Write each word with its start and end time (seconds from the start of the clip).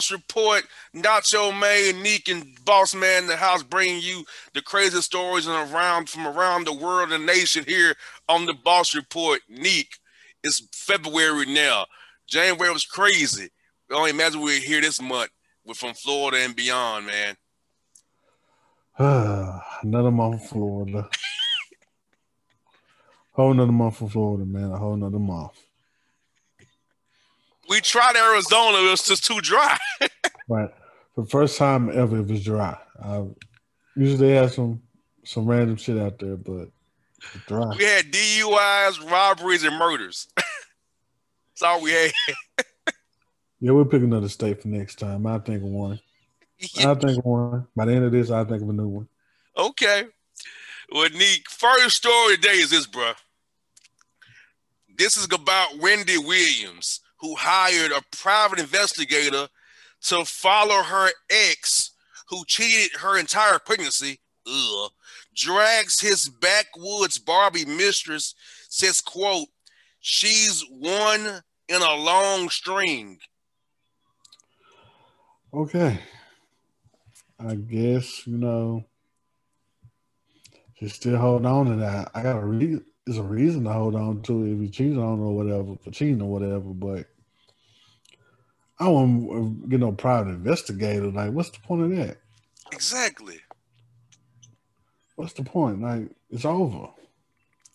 Boss 0.00 0.10
Report, 0.10 0.62
Nacho 0.96 1.52
May, 1.60 1.92
Neek, 1.92 2.30
and 2.30 2.46
Boss 2.64 2.94
Man 2.94 3.24
in 3.24 3.28
the 3.28 3.36
house, 3.36 3.62
bringing 3.62 4.00
you 4.00 4.24
the 4.54 4.62
crazy 4.62 4.98
stories 5.02 5.46
and 5.46 5.70
around 5.70 6.08
from 6.08 6.26
around 6.26 6.66
the 6.66 6.72
world 6.72 7.12
and 7.12 7.26
nation 7.26 7.66
here 7.68 7.94
on 8.26 8.46
the 8.46 8.54
Boss 8.54 8.94
Report. 8.94 9.42
Neek, 9.50 9.98
it's 10.42 10.66
February 10.72 11.44
now. 11.44 11.84
January 12.26 12.72
was 12.72 12.86
crazy. 12.86 13.50
We 13.90 13.96
only 13.96 14.08
imagine 14.08 14.40
we 14.40 14.56
are 14.56 14.60
here 14.60 14.80
this 14.80 15.02
month. 15.02 15.28
We're 15.66 15.74
from 15.74 15.92
Florida 15.92 16.38
and 16.38 16.56
beyond, 16.56 17.04
man. 17.04 17.36
another 19.82 20.10
month 20.10 20.40
from 20.40 20.48
Florida. 20.48 21.10
whole 23.32 23.52
another 23.52 23.72
month 23.72 23.98
from 23.98 24.08
Florida, 24.08 24.46
man. 24.46 24.72
A 24.72 24.78
whole 24.78 24.94
another 24.94 25.18
month. 25.18 25.60
We 27.70 27.80
tried 27.80 28.16
Arizona, 28.16 28.78
it 28.78 28.90
was 28.90 29.04
just 29.04 29.24
too 29.24 29.40
dry. 29.40 29.78
right. 30.48 30.70
For 31.14 31.22
the 31.22 31.30
first 31.30 31.56
time 31.56 31.88
ever, 31.96 32.18
it 32.18 32.26
was 32.26 32.42
dry. 32.42 32.76
I 33.00 33.24
usually 33.94 34.32
have 34.32 34.52
some 34.52 34.82
some 35.24 35.46
random 35.46 35.76
shit 35.76 35.96
out 35.96 36.18
there, 36.18 36.36
but 36.36 36.70
dry. 37.46 37.72
We 37.78 37.84
had 37.84 38.06
DUIs, 38.06 39.08
robberies, 39.08 39.62
and 39.62 39.78
murders. 39.78 40.26
That's 40.36 41.62
all 41.62 41.80
we 41.80 41.92
had. 41.92 42.10
yeah, 43.60 43.70
we'll 43.70 43.84
pick 43.84 44.02
another 44.02 44.28
state 44.28 44.60
for 44.60 44.66
next 44.66 44.96
time. 44.96 45.24
I 45.28 45.38
think 45.38 45.62
of 45.62 45.68
one. 45.68 46.00
I 46.78 46.94
think 46.94 47.24
one. 47.24 47.68
By 47.76 47.84
the 47.84 47.92
end 47.92 48.04
of 48.04 48.10
this, 48.10 48.32
I 48.32 48.42
think 48.42 48.62
of 48.62 48.68
a 48.68 48.72
new 48.72 48.88
one. 48.88 49.08
Okay. 49.56 50.06
Well, 50.90 51.08
Neek, 51.10 51.48
first 51.48 51.98
story 51.98 52.34
today 52.34 52.58
is 52.58 52.70
this, 52.70 52.88
bro. 52.88 53.12
This 54.98 55.16
is 55.16 55.26
about 55.26 55.78
Wendy 55.78 56.18
Williams 56.18 57.00
who 57.20 57.34
hired 57.36 57.92
a 57.92 58.02
private 58.16 58.58
investigator 58.58 59.48
to 60.02 60.24
follow 60.24 60.82
her 60.82 61.10
ex 61.30 61.90
who 62.28 62.44
cheated 62.46 62.98
her 63.00 63.18
entire 63.18 63.58
pregnancy, 63.58 64.20
ugh, 64.46 64.90
drags 65.34 66.00
his 66.00 66.28
backwoods 66.28 67.18
Barbie 67.18 67.64
mistress, 67.64 68.34
says, 68.68 69.00
quote, 69.00 69.48
she's 70.00 70.64
one 70.70 71.42
in 71.68 71.82
a 71.82 71.94
long 71.94 72.48
string. 72.48 73.18
Okay. 75.52 75.98
I 77.38 77.54
guess, 77.54 78.26
you 78.26 78.38
know, 78.38 78.84
just 80.78 80.96
still 80.96 81.18
hold 81.18 81.44
on 81.44 81.66
to 81.66 81.76
that. 81.76 82.10
I 82.14 82.22
gotta 82.22 82.44
read 82.44 82.80
there's 83.10 83.18
a 83.18 83.24
reason 83.24 83.64
to 83.64 83.72
hold 83.72 83.96
on 83.96 84.22
to 84.22 84.44
it 84.44 84.52
if 84.52 84.60
you 84.60 84.68
cheat 84.68 84.96
on 84.96 85.18
or 85.18 85.34
whatever 85.34 85.74
for 85.82 85.90
cheating 85.90 86.22
or 86.22 86.30
whatever. 86.30 86.60
But 86.60 87.06
I 88.78 88.86
won't 88.86 89.68
get 89.68 89.80
no 89.80 89.90
private 89.90 90.30
investigator. 90.30 91.10
Like, 91.10 91.32
what's 91.32 91.50
the 91.50 91.58
point 91.58 91.82
of 91.82 91.96
that? 91.96 92.18
Exactly. 92.70 93.40
What's 95.16 95.32
the 95.32 95.42
point? 95.42 95.82
Like, 95.82 96.08
it's 96.30 96.44
over. 96.44 96.86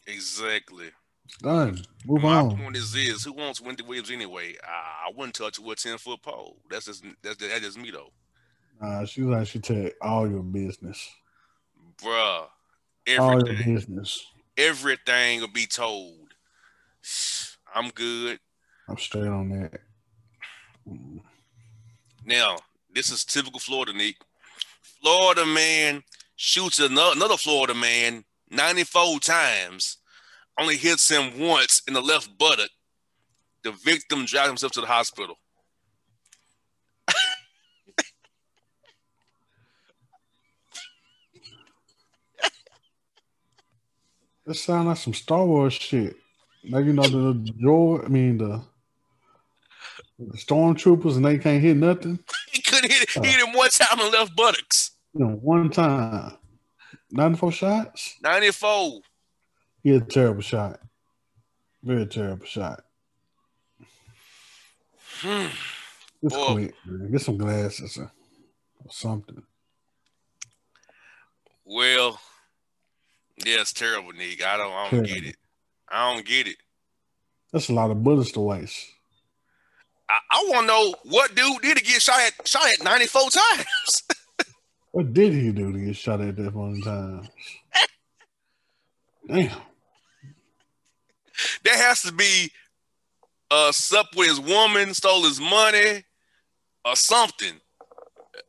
Exactly. 0.08 0.92
It's 1.26 1.38
done. 1.40 1.82
Move 2.06 2.24
My 2.24 2.38
on. 2.38 2.58
point 2.58 2.78
is 2.78 2.94
this: 2.94 3.26
Who 3.26 3.34
wants 3.34 3.60
Wendy 3.60 3.84
Williams 3.84 4.12
anyway? 4.12 4.56
I, 4.64 5.10
I 5.10 5.12
wouldn't 5.18 5.36
touch 5.36 5.60
with 5.60 5.80
a 5.80 5.90
ten 5.90 5.98
foot 5.98 6.22
pole. 6.22 6.56
That's 6.70 6.86
just 6.86 7.04
that's 7.22 7.36
that's 7.36 7.60
just 7.60 7.78
me 7.78 7.92
though. 7.92 8.14
Nah, 8.80 9.04
she 9.04 9.22
like 9.24 9.48
she 9.48 9.60
take 9.60 9.96
all 10.02 10.30
your 10.30 10.44
business. 10.44 11.10
Bruh. 12.02 12.46
Everything. 13.06 13.20
All 13.20 13.46
your 13.46 13.66
business. 13.66 14.26
Everything 14.58 15.42
will 15.42 15.48
be 15.48 15.66
told. 15.66 16.34
I'm 17.76 17.90
good. 17.90 18.40
I'm 18.88 18.98
straight 18.98 19.28
on 19.28 19.50
that. 19.50 19.82
Now, 22.26 22.58
this 22.94 23.12
is 23.12 23.26
typical 23.26 23.60
Florida, 23.60 23.94
Nick. 23.94 24.16
Florida 25.02 25.46
man 25.46 26.04
shoots 26.36 26.80
another 26.80 27.38
Florida 27.38 27.74
man 27.74 28.24
94 28.50 29.20
times, 29.20 29.98
only 30.60 30.78
hits 30.78 31.10
him 31.10 31.40
once 31.40 31.82
in 31.88 31.94
the 31.94 32.02
left 32.02 32.38
buttock. 32.38 32.70
The 33.64 33.72
victim 33.72 34.26
drives 34.26 34.50
himself 34.50 34.72
to 34.74 34.82
the 34.82 34.88
hospital. 34.88 35.36
That 44.46 44.56
sound 44.56 44.88
like 44.88 44.98
some 44.98 45.14
Star 45.14 45.46
Wars 45.46 45.74
shit. 45.74 46.16
Like 46.70 46.86
you 46.86 46.94
know 46.94 47.04
the 47.04 47.34
droid, 47.34 48.06
I 48.06 48.08
mean 48.08 48.38
the, 48.38 48.62
the 50.20 50.38
stormtroopers, 50.38 51.16
and 51.16 51.26
they 51.26 51.38
can't 51.38 51.62
hit 51.62 51.78
nothing. 51.78 52.20
He 52.52 52.62
couldn't 52.62 52.90
hit, 52.92 53.10
he 53.10 53.20
hit 53.20 53.46
him 53.46 53.54
one 53.54 53.70
time 53.70 53.98
the 53.98 54.06
left 54.06 54.36
buttocks. 54.36 54.92
You 55.14 55.26
know, 55.26 55.32
one 55.36 55.70
time, 55.70 56.38
ninety-four 57.12 57.52
shots. 57.52 58.16
94. 58.24 59.02
He 59.84 59.90
had 59.90 60.04
a 60.04 60.06
terrible 60.06 60.42
shot. 60.42 60.80
Very 61.84 62.06
terrible 62.06 62.46
shot. 62.46 62.84
Hmm. 65.20 65.48
Just 66.24 66.36
Boy. 66.36 66.54
quit, 66.54 66.74
man. 66.86 67.12
Get 67.12 67.22
some 67.22 67.38
glasses 67.38 67.98
or, 67.98 68.12
or 68.84 68.92
something. 68.92 69.44
Well, 71.66 72.20
yeah, 73.46 73.62
it's 73.62 73.74
terrible, 73.74 74.12
Nick. 74.14 74.44
I 74.44 74.58
don't, 74.58 74.74
I 74.74 74.90
don't 74.90 75.06
get 75.06 75.26
it. 75.26 75.36
I 75.88 76.14
don't 76.14 76.26
get 76.26 76.48
it. 76.48 76.58
That's 77.54 77.70
a 77.70 77.74
lot 77.74 77.92
of 77.92 78.04
bullets 78.04 78.32
to 78.34 78.42
waste. 78.42 78.92
I, 80.10 80.18
I 80.32 80.46
want 80.50 80.62
to 80.62 80.68
know 80.68 80.96
what 81.06 81.36
dude 81.36 81.62
did 81.62 81.78
to 81.78 81.84
get 81.84 82.02
shot 82.02 82.20
at 82.20 82.48
shot 82.48 82.66
at 82.66 82.84
94 82.84 83.22
times. 83.30 84.04
What 84.96 85.12
did 85.12 85.34
he 85.34 85.52
do 85.52 85.74
to 85.74 85.80
get 85.88 85.98
shot 85.98 86.22
at 86.22 86.38
that 86.38 86.54
one 86.54 86.80
time? 86.80 87.28
Damn. 89.28 89.60
That 91.66 91.76
has 91.76 92.04
to 92.04 92.14
be 92.14 92.50
uh 93.52 93.74
slept 93.74 94.16
with 94.16 94.30
his 94.30 94.40
woman, 94.40 94.94
stole 94.94 95.26
his 95.26 95.42
money, 95.42 96.06
or 96.86 96.96
something. 96.96 97.60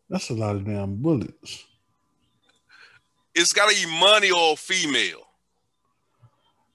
That's 0.09 0.31
a 0.31 0.35
lot 0.35 0.55
of 0.55 0.65
damn 0.65 0.95
bullets. 1.03 1.65
It's 3.37 3.53
gotta 3.53 3.75
be 3.75 3.85
money 4.01 4.31
or 4.31 4.57
female. 4.57 5.21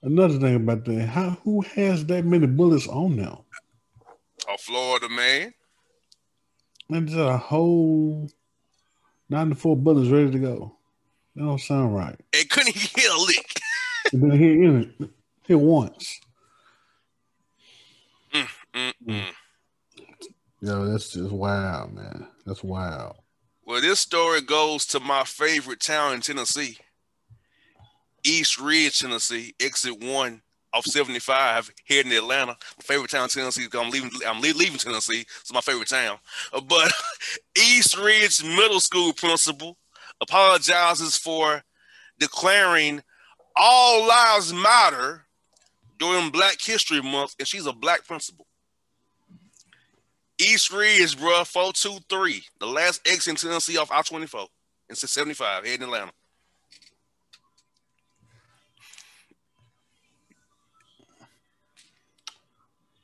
Another 0.00 0.38
thing 0.38 0.54
about 0.54 0.84
that, 0.84 1.08
how 1.08 1.30
who 1.42 1.62
has 1.62 2.06
that 2.06 2.24
many 2.24 2.46
bullets 2.46 2.86
on 2.86 3.16
them? 3.16 3.36
A 4.48 4.56
Florida 4.58 5.08
man. 5.08 5.52
That's 6.88 7.14
a 7.14 7.36
whole 7.36 8.30
nine 9.28 9.48
to 9.48 9.54
four 9.56 9.76
bullets 9.76 10.08
ready 10.08 10.30
to 10.30 10.38
go. 10.38 10.76
That 11.34 11.42
don't 11.42 11.60
sound 11.60 11.96
right. 11.96 12.18
And 12.32 12.48
couldn't 12.48 12.76
hit 12.76 13.10
a 13.10 13.18
lick. 13.18 13.60
And 14.12 14.22
then 14.22 14.38
hit 14.38 14.92
it. 15.00 15.10
Hit 15.48 15.58
once. 15.58 16.20
Mm-mm. 18.32 19.24
Yo, 20.60 20.86
that's 20.86 21.12
just 21.12 21.32
wild, 21.32 21.92
man. 21.92 22.28
That's 22.46 22.62
wild. 22.62 23.16
Well, 23.64 23.80
this 23.80 24.00
story 24.00 24.40
goes 24.40 24.86
to 24.86 25.00
my 25.00 25.24
favorite 25.24 25.80
town 25.80 26.14
in 26.14 26.20
Tennessee, 26.20 26.78
East 28.24 28.58
Ridge, 28.60 28.98
Tennessee, 28.98 29.54
exit 29.60 30.02
one 30.02 30.42
off 30.74 30.84
75, 30.84 31.70
heading 31.86 32.10
to 32.10 32.16
Atlanta. 32.18 32.52
My 32.78 32.82
favorite 32.82 33.10
town 33.10 33.24
in 33.24 33.28
Tennessee. 33.28 33.68
I'm 33.74 33.90
leaving. 33.90 34.10
I'm 34.26 34.40
le- 34.40 34.56
leaving 34.56 34.78
Tennessee. 34.78 35.20
It's 35.40 35.52
my 35.52 35.60
favorite 35.60 35.88
town. 35.88 36.18
Uh, 36.52 36.60
But 36.60 36.92
East 37.56 37.96
Ridge 37.96 38.42
Middle 38.42 38.80
School 38.80 39.12
principal 39.12 39.76
apologizes 40.20 41.16
for 41.16 41.62
declaring 42.18 43.02
all 43.54 44.06
lives 44.08 44.52
matter 44.52 45.26
during 45.98 46.30
Black 46.30 46.60
History 46.60 47.02
Month, 47.02 47.36
and 47.38 47.46
she's 47.46 47.66
a 47.66 47.72
black 47.72 48.06
principal. 48.06 48.46
East 50.42 50.72
Ridge, 50.72 51.18
bro, 51.18 51.44
423. 51.44 52.42
The 52.58 52.66
last 52.66 53.06
exit 53.06 53.28
in 53.28 53.36
Tennessee 53.36 53.76
off 53.78 53.90
I 53.92 54.02
24 54.02 54.46
and 54.88 54.98
75, 54.98 55.64
heading 55.64 55.84
Atlanta. 55.84 56.12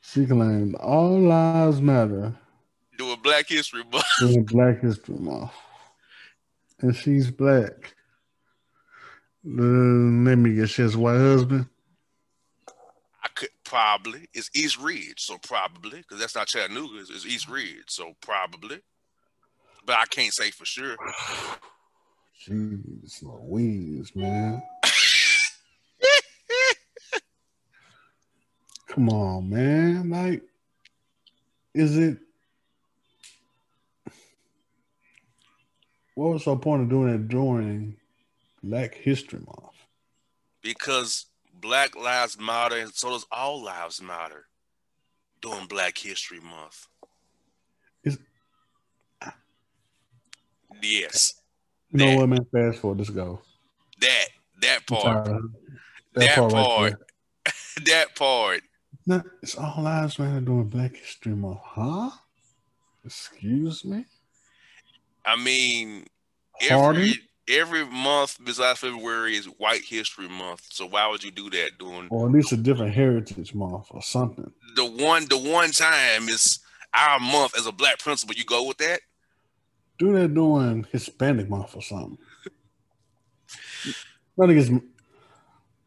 She 0.01 0.27
claimed 0.27 0.75
all 0.77 1.21
lives 1.21 1.83
matter 1.83 2.35
Doing 2.97 3.21
Black 3.23 3.49
History 3.49 3.85
Month. 3.93 4.05
during 4.19 4.45
Black 4.45 4.81
History 4.81 5.17
Month. 5.17 5.53
And 6.81 6.97
she's 6.97 7.31
black. 7.31 7.95
Uh, 9.47 9.63
let 9.63 10.37
me 10.37 10.55
guess, 10.57 10.71
she 10.71 10.83
has 10.83 10.95
a 10.95 10.99
white 10.99 11.19
husband. 11.19 11.67
Probably. 13.69 14.27
It's 14.33 14.49
East 14.55 14.79
Ridge, 14.81 15.21
so 15.21 15.37
probably, 15.47 15.99
because 15.99 16.19
that's 16.19 16.35
not 16.35 16.47
Chattanooga, 16.47 17.01
it's, 17.01 17.11
it's 17.11 17.27
East 17.27 17.51
Ridge, 17.51 17.85
so 17.89 18.15
probably. 18.23 18.79
But 19.85 19.99
I 19.99 20.07
can't 20.07 20.33
say 20.33 20.51
for 20.51 20.65
sure. 20.65 20.97
Jeez 22.47 23.23
Louise, 23.23 24.11
man. 24.15 24.63
Come 28.89 29.11
on, 29.11 29.51
man. 29.51 30.09
Like, 30.09 30.43
is 31.75 31.99
it? 31.99 32.17
What 36.15 36.33
was 36.33 36.45
the 36.47 36.57
point 36.57 36.83
of 36.83 36.89
doing 36.89 37.15
it 37.15 37.29
during 37.29 37.97
Black 38.63 38.95
History 38.95 39.41
Month? 39.41 39.75
Because 40.63 41.27
Black 41.61 41.97
Lives 41.97 42.39
Matter 42.39 42.77
and 42.77 42.95
so 42.95 43.11
does 43.11 43.27
all 43.33 43.63
lives 43.63 44.01
matter 44.03 44.47
during 45.41 45.67
Black 45.67 45.97
History 45.99 46.41
Month. 46.41 46.87
Is 48.05 48.19
Yes. 50.83 51.41
No 51.93 52.05
know 52.05 52.11
That- 52.13 52.19
what, 52.19 52.29
man? 52.29 52.45
Fast 52.53 52.81
forward. 52.81 52.99
Let's 52.99 53.11
go. 53.11 53.43
That 54.01 54.27
that 54.61 54.87
part. 54.87 55.29
of 55.29 55.43
That 56.15 56.37
right 56.37 56.51
part. 56.53 56.93
there. 57.45 57.55
That 57.87 58.17
part. 58.17 58.63
No, 59.07 59.23
it's 59.43 59.55
all 59.57 59.83
lives 59.83 60.19
matter 60.19 60.41
during 60.41 60.69
Black 60.69 60.97
History 60.97 61.35
Month, 61.35 61.61
huh? 61.63 62.11
Excuse 63.05 63.85
me, 63.85 64.05
I 65.25 65.37
mean, 65.37 66.07
every 66.61 67.15
every 67.49 67.85
month 67.85 68.39
besides 68.45 68.81
February 68.81 69.37
is 69.37 69.47
White 69.47 69.85
History 69.85 70.29
Month. 70.29 70.67
So 70.71 70.87
why 70.87 71.09
would 71.09 71.25
you 71.25 71.31
do 71.31 71.51
that 71.51 71.73
during 71.79 72.09
or 72.11 72.27
at 72.27 72.33
least 72.33 72.53
a 72.53 72.57
different 72.57 72.95
Heritage 72.95 73.55
Month 73.55 73.87
or 73.91 74.03
something. 74.03 74.51
the 74.77 74.85
one 74.85 75.27
the 75.29 75.39
one 75.39 75.71
time 75.71 76.29
is 76.29 76.61
our 76.95 77.19
month 77.19 77.57
as 77.57 77.67
a 77.67 77.73
black 77.73 77.99
principal? 77.99 78.35
You 78.35 78.45
go 78.45 78.67
with 78.67 78.79
that? 78.79 79.01
Do 79.99 80.13
that 80.15 80.35
during 80.35 80.85
Hispanic 80.93 81.49
Month 81.49 81.75
or 81.75 81.83
something. 81.83 82.19
Nothing 84.37 84.59
against, 84.59 84.85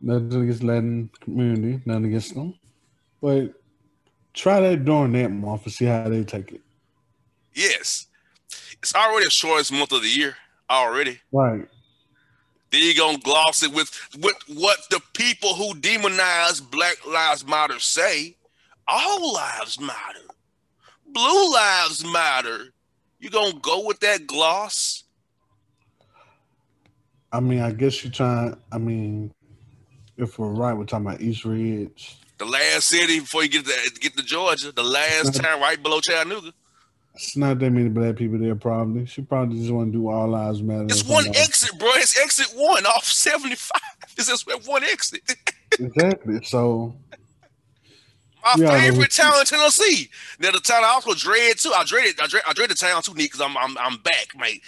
nothing 0.01 0.41
against 0.41 0.63
Latin 0.63 1.09
community, 1.21 1.81
nothing 1.85 2.05
against 2.05 2.35
them, 2.35 2.55
but 3.21 3.53
try 4.33 4.59
that 4.59 4.83
during 4.83 5.13
that 5.13 5.29
month 5.29 5.63
and 5.63 5.73
see 5.73 5.85
how 5.85 6.09
they 6.09 6.23
take 6.23 6.51
it. 6.51 6.61
Yes. 7.53 8.07
It's 8.81 8.95
already 8.95 9.25
the 9.25 9.31
shortest 9.31 9.71
month 9.71 9.91
of 9.91 10.01
the 10.01 10.09
year 10.09 10.35
already. 10.71 11.19
Right. 11.31 11.67
Then 12.71 12.81
you 12.81 12.95
gonna 12.95 13.17
gloss 13.17 13.63
it 13.63 13.73
with 13.73 13.91
with 14.19 14.35
what 14.47 14.79
the 14.89 15.01
people 15.13 15.55
who 15.55 15.73
demonize 15.73 16.61
Black 16.71 17.05
Lives 17.05 17.45
Matter 17.45 17.79
say. 17.79 18.37
All 18.87 19.33
lives 19.33 19.79
matter. 19.79 20.27
Blue 21.07 21.53
lives 21.53 22.03
matter. 22.05 22.73
You 23.19 23.29
gonna 23.29 23.59
go 23.61 23.85
with 23.85 23.99
that 23.99 24.25
gloss? 24.25 25.03
I 27.31 27.39
mean, 27.39 27.61
I 27.61 27.71
guess 27.71 28.03
you're 28.03 28.11
trying. 28.11 28.57
I 28.71 28.77
mean, 28.77 29.31
if 30.17 30.39
we're 30.39 30.49
right, 30.49 30.73
we're 30.73 30.85
talking 30.85 31.05
about 31.05 31.21
East 31.21 31.45
Ridge. 31.45 32.17
The 32.37 32.45
last 32.45 32.87
city 32.87 33.19
before 33.19 33.43
you 33.43 33.49
get 33.49 33.65
to 33.65 33.99
get 33.99 34.17
to 34.17 34.23
Georgia, 34.23 34.71
the 34.71 34.83
last 34.83 35.35
town 35.35 35.61
right 35.61 35.81
below 35.81 35.99
Chattanooga. 36.01 36.53
It's 37.13 37.35
not 37.37 37.59
that 37.59 37.69
many 37.71 37.89
black 37.89 38.15
people 38.15 38.39
there, 38.39 38.55
probably. 38.55 39.05
She 39.05 39.21
probably 39.21 39.59
just 39.59 39.71
want 39.71 39.91
to 39.91 39.97
do 39.97 40.09
all 40.09 40.27
lives 40.29 40.61
matter. 40.63 40.85
It's 40.89 41.07
one 41.07 41.25
exit, 41.35 41.77
bro. 41.77 41.89
It's 41.95 42.19
exit 42.19 42.47
one 42.55 42.85
off 42.85 43.05
75. 43.05 43.81
It's 44.17 44.27
just 44.27 44.47
one 44.67 44.83
exit. 44.83 45.21
Exactly. 45.79 46.39
So 46.43 46.93
My 48.43 48.55
Yeah, 48.57 48.71
favorite 48.81 49.11
town 49.11 49.39
in 49.39 49.45
Tennessee. 49.45 50.09
Now 50.39 50.51
the 50.51 50.59
town 50.59 50.83
I 50.83 50.87
also 50.89 51.13
dread 51.13 51.57
too. 51.57 51.71
I 51.75 51.83
dread 51.85 52.05
it. 52.05 52.21
I 52.21 52.27
dread, 52.27 52.43
I 52.47 52.53
dread 52.53 52.69
the 52.69 52.75
town 52.75 53.01
too, 53.01 53.13
neat, 53.13 53.31
because 53.31 53.41
I'm 53.41 53.55
I'm 53.57 53.77
I'm 53.77 53.97
back. 53.97 54.27
Like, 54.39 54.61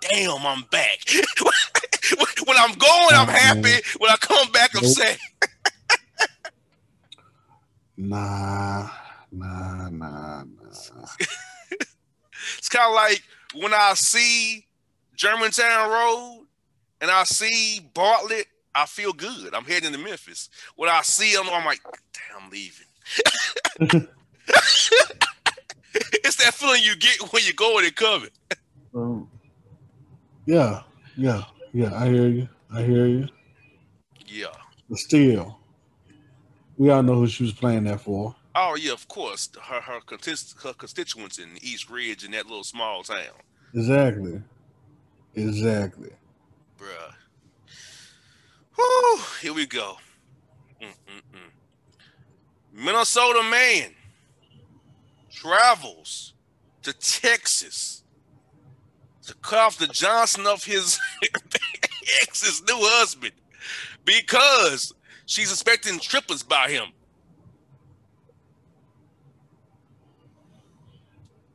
damn, 0.00 0.46
I'm 0.46 0.62
back. 0.70 0.98
when 2.46 2.56
I'm 2.56 2.72
going, 2.74 3.14
I'm 3.14 3.28
Oh, 3.28 3.34
happy. 3.34 3.82
When 3.98 4.10
I 4.10 4.16
come 4.20 4.50
back, 4.52 4.70
I'm 4.76 4.82
Nope. 4.82 4.96
sad. 4.98 5.18
nah, 7.96 8.88
nah, 9.32 9.88
nah, 9.90 10.44
nah. 10.44 11.06
Kind 12.70 12.88
of 12.88 12.94
like 12.94 13.22
when 13.54 13.74
I 13.74 13.94
see 13.94 14.66
Germantown 15.16 15.90
Road 15.90 16.46
and 17.00 17.10
I 17.10 17.24
see 17.24 17.80
Bartlett, 17.94 18.46
I 18.74 18.86
feel 18.86 19.12
good. 19.12 19.54
I'm 19.54 19.64
heading 19.64 19.92
to 19.92 19.98
Memphis. 19.98 20.48
When 20.76 20.88
I 20.88 21.02
see 21.02 21.34
them, 21.34 21.46
I'm 21.50 21.64
like, 21.64 21.80
damn, 22.12 22.44
I'm 22.44 22.50
leaving. 22.50 22.86
it's 26.24 26.36
that 26.36 26.54
feeling 26.54 26.82
you 26.82 26.96
get 26.96 27.20
when 27.32 27.42
you're 27.44 27.52
going 27.54 27.84
and 27.84 27.96
coming. 27.96 28.30
Um, 28.94 29.28
yeah, 30.46 30.82
yeah, 31.16 31.42
yeah. 31.72 31.92
I 31.94 32.08
hear 32.08 32.28
you. 32.28 32.48
I 32.72 32.82
hear 32.82 33.06
you. 33.06 33.28
Yeah. 34.26 34.46
But 34.88 34.98
still, 34.98 35.58
we 36.76 36.90
all 36.90 37.02
know 37.02 37.14
who 37.14 37.26
she 37.26 37.42
was 37.42 37.52
playing 37.52 37.84
that 37.84 38.00
for. 38.00 38.34
Oh 38.62 38.76
yeah, 38.76 38.92
of 38.92 39.08
course. 39.08 39.48
Her 39.62 39.80
her, 39.80 40.00
her 40.62 40.72
constituents 40.74 41.38
in 41.38 41.48
East 41.62 41.88
Ridge 41.88 42.24
in 42.24 42.32
that 42.32 42.44
little 42.46 42.62
small 42.62 43.02
town, 43.02 43.40
Exactly. 43.74 44.42
Exactly. 45.34 46.10
bruh. 46.78 47.14
Whew, 48.76 49.20
here 49.40 49.54
we 49.54 49.64
go. 49.66 49.96
Mm-mm-mm. 50.82 51.50
Minnesota 52.74 53.42
man 53.50 53.92
travels 55.32 56.34
to 56.82 56.92
Texas 56.92 58.04
to 59.26 59.34
cut 59.36 59.58
off 59.58 59.78
the 59.78 59.86
Johnson 59.86 60.46
of 60.46 60.64
his 60.64 60.98
ex's 62.22 62.62
new 62.68 62.76
husband 62.78 63.32
because 64.04 64.92
she's 65.24 65.50
expecting 65.50 65.98
triplets 65.98 66.42
by 66.42 66.68
him. 66.68 66.88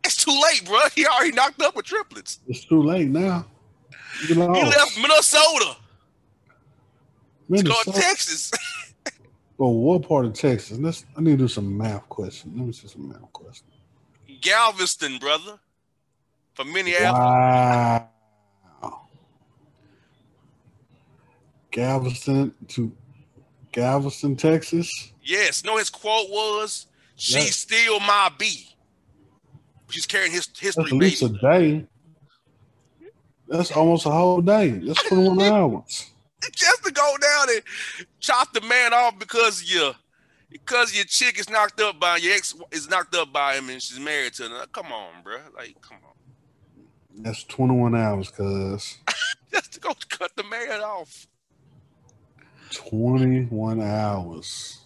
It's 0.03 0.13
too 0.25 0.41
late, 0.49 0.65
bro. 0.65 0.79
He 0.95 1.05
already 1.05 1.31
knocked 1.31 1.61
up 1.61 1.75
with 1.75 1.85
triplets. 1.85 2.39
It's 2.47 2.65
too 2.65 2.81
late 2.81 3.09
now. 3.09 3.45
He 4.27 4.33
left 4.33 4.97
Minnesota 4.97 5.75
to 7.53 7.63
go 7.63 7.63
to 7.63 7.63
Minnesota. 7.69 7.91
Texas. 7.99 8.51
But 9.03 9.13
oh, 9.59 9.69
what 9.69 10.07
part 10.07 10.25
of 10.25 10.33
Texas? 10.33 10.77
Let's. 10.79 11.05
I 11.17 11.21
need 11.21 11.31
to 11.31 11.37
do 11.37 11.47
some 11.47 11.77
math 11.77 12.07
question. 12.09 12.53
Let 12.55 12.65
me 12.65 12.73
see 12.73 12.87
some 12.87 13.07
math 13.09 13.31
question. 13.33 13.67
Galveston, 14.41 15.17
brother, 15.19 15.59
from 16.53 16.71
Minneapolis. 16.73 17.11
Wow. 17.11 18.09
Galveston 21.71 22.53
to 22.69 22.91
Galveston, 23.71 24.35
Texas. 24.37 24.89
Yes, 25.21 25.63
no, 25.65 25.77
his 25.77 25.89
quote 25.89 26.29
was, 26.29 26.87
"She's 27.17 27.35
Yeah. 27.35 27.51
still 27.51 27.99
my 27.99 28.31
B." 28.37 28.74
She's 29.95 30.05
carrying 30.05 30.33
his 30.33 30.47
That's 30.47 30.59
history, 30.59 30.83
at 30.83 30.91
least 30.91 31.23
a 31.23 31.29
day. 31.29 31.85
That's 33.47 33.71
almost 33.71 34.05
a 34.05 34.11
whole 34.11 34.41
day. 34.41 34.71
That's 34.71 35.01
21 35.07 35.39
hours. 35.39 36.11
Just 36.53 36.83
to 36.83 36.91
go 36.91 37.15
down 37.21 37.55
and 37.55 37.61
chop 38.19 38.51
the 38.51 38.59
man 38.59 38.93
off 38.93 39.17
because 39.17 39.63
you, 39.63 39.93
because 40.51 40.93
your 40.93 41.05
chick 41.05 41.39
is 41.39 41.49
knocked 41.49 41.79
up 41.79 41.97
by 41.97 42.17
your 42.17 42.33
ex 42.35 42.53
is 42.71 42.89
knocked 42.89 43.15
up 43.15 43.31
by 43.31 43.55
him 43.55 43.69
and 43.69 43.81
she's 43.81 43.97
married 43.97 44.33
to 44.33 44.47
him. 44.47 44.51
Come 44.73 44.91
on, 44.91 45.23
bro. 45.23 45.37
Like, 45.55 45.79
come 45.79 45.99
on. 46.05 47.23
That's 47.23 47.45
21 47.45 47.95
hours, 47.95 48.29
cuz. 48.31 48.97
Just 49.53 49.75
to 49.75 49.79
go 49.79 49.93
cut 50.09 50.35
the 50.35 50.43
man 50.43 50.81
off. 50.81 51.25
21 52.71 53.81
hours. 53.81 54.81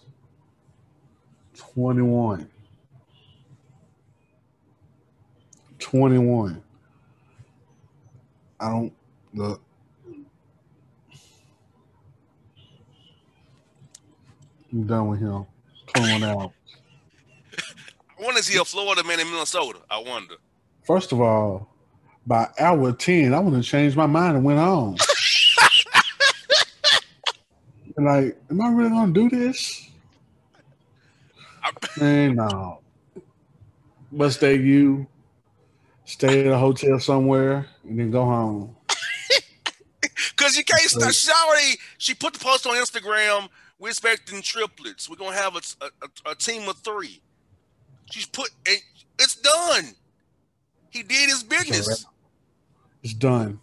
21. 1.57 2.47
21. 5.79 6.61
I 8.59 8.69
don't 8.69 8.93
look. 9.33 9.61
I'm 14.71 14.83
done 14.85 15.07
with 15.07 15.19
him. 15.19 15.45
21 15.95 16.23
out. 16.23 16.51
I 18.19 18.23
want 18.23 18.37
to 18.37 18.43
see 18.43 18.59
a 18.59 18.65
Florida 18.65 19.03
man 19.03 19.19
in 19.19 19.29
Minnesota. 19.31 19.79
I 19.89 19.99
wonder. 19.99 20.35
First 20.83 21.11
of 21.11 21.21
all, 21.21 21.69
by 22.27 22.47
hour 22.59 22.91
10, 22.91 23.33
I 23.33 23.39
would 23.39 23.53
have 23.53 23.63
changed 23.63 23.95
my 23.95 24.05
mind 24.05 24.35
and 24.35 24.45
went 24.45 24.59
on. 24.59 24.97
And 27.95 28.05
like, 28.05 28.37
am 28.51 28.61
I 28.61 28.69
really 28.69 28.89
gonna 28.89 29.13
do 29.13 29.29
this? 29.29 29.89
I- 31.63 31.71
Man, 31.99 32.35
no. 32.35 32.79
Must 34.11 34.39
they 34.39 34.55
you, 34.55 35.07
stay 36.09 36.41
at 36.41 36.47
a 36.47 36.57
hotel 36.57 36.99
somewhere, 36.99 37.67
and 37.83 37.99
then 37.99 38.11
go 38.11 38.25
home. 38.25 38.75
Cause 40.35 40.57
you 40.57 40.63
can't 40.63 40.81
stop. 40.81 41.11
She 41.11 41.31
already 41.31 41.77
she 41.97 42.13
put 42.13 42.33
the 42.33 42.39
post 42.39 42.65
on 42.65 42.75
Instagram. 42.75 43.47
We're 43.77 43.89
expecting 43.89 44.41
triplets. 44.41 45.09
We're 45.09 45.15
gonna 45.15 45.35
have 45.35 45.55
a, 45.55 45.61
a, 45.85 46.31
a- 46.31 46.35
team 46.35 46.67
of 46.67 46.77
three. 46.79 47.21
She's 48.11 48.25
put 48.25 48.49
it, 48.65 48.81
it's 49.19 49.35
done. 49.35 49.93
He 50.89 51.03
did 51.03 51.29
his 51.29 51.43
business. 51.43 52.05
It's 53.03 53.13
done. 53.13 53.59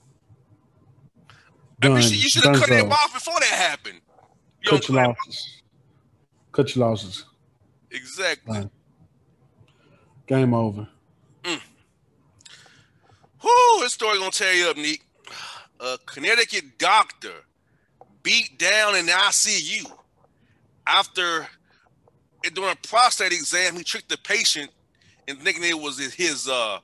I 1.83 1.89
Done. 1.89 1.95
mean, 1.99 2.11
you 2.11 2.29
should 2.31 2.45
have 2.45 2.57
cut 2.57 2.71
him 2.71 2.91
off 2.91 3.13
before 3.13 3.39
that 3.41 3.51
happened. 3.51 4.01
You 4.63 4.71
Cut 4.71 4.89
your 4.89 5.05
losses. 5.05 5.63
Cut 6.53 6.75
your 6.75 6.89
losses. 6.89 7.25
Exactly. 7.91 8.61
Done. 8.61 8.71
Game 10.27 10.55
over. 10.55 10.89
This 13.87 13.93
story 13.93 14.19
gonna 14.19 14.33
tear 14.33 14.53
you 14.53 14.69
up, 14.69 14.77
Neek. 14.77 15.01
A 15.79 15.97
Connecticut 16.07 16.77
doctor 16.77 17.35
beat 18.25 18.59
down 18.59 18.97
in 18.97 19.07
the 19.07 19.13
ICU 19.13 19.89
after 20.89 21.47
doing 22.53 22.73
a 22.73 22.89
prostate 22.89 23.31
exam. 23.31 23.77
He 23.77 23.85
tricked 23.85 24.09
the 24.09 24.19
patient 24.19 24.73
and 25.29 25.39
thinking 25.39 25.63
it 25.63 25.79
was 25.79 26.01
his 26.01 26.49
uh, 26.49 26.81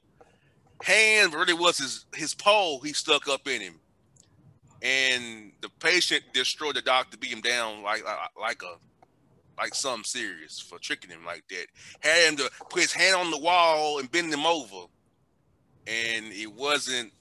hand, 0.81 1.33
but 1.33 1.39
really 1.39 1.55
was 1.55 1.79
his 1.79 2.07
his 2.15 2.35
pole 2.35 2.79
he 2.79 2.93
stuck 2.93 3.27
up 3.27 3.49
in 3.49 3.61
him. 3.61 3.81
And 4.81 5.51
the 5.61 5.71
patient 5.81 6.23
destroyed 6.33 6.77
the 6.77 6.83
doctor, 6.83 7.17
beat 7.17 7.33
him 7.33 7.41
down 7.41 7.83
like 7.83 8.05
like, 8.05 8.19
like 8.41 8.63
a 8.63 8.77
like 9.61 9.75
something 9.75 10.05
serious 10.05 10.61
for 10.61 10.79
tricking 10.79 11.11
him 11.11 11.25
like 11.27 11.43
that. 11.49 11.67
Had 11.99 12.29
him 12.29 12.37
to 12.37 12.51
put 12.71 12.83
his 12.83 12.93
hand 12.93 13.17
on 13.17 13.33
the 13.33 13.39
wall 13.39 13.99
and 13.99 14.09
bend 14.09 14.33
him 14.33 14.47
over. 14.47 14.87
And 15.87 16.33
it 16.33 16.53
wasn't 16.53 17.13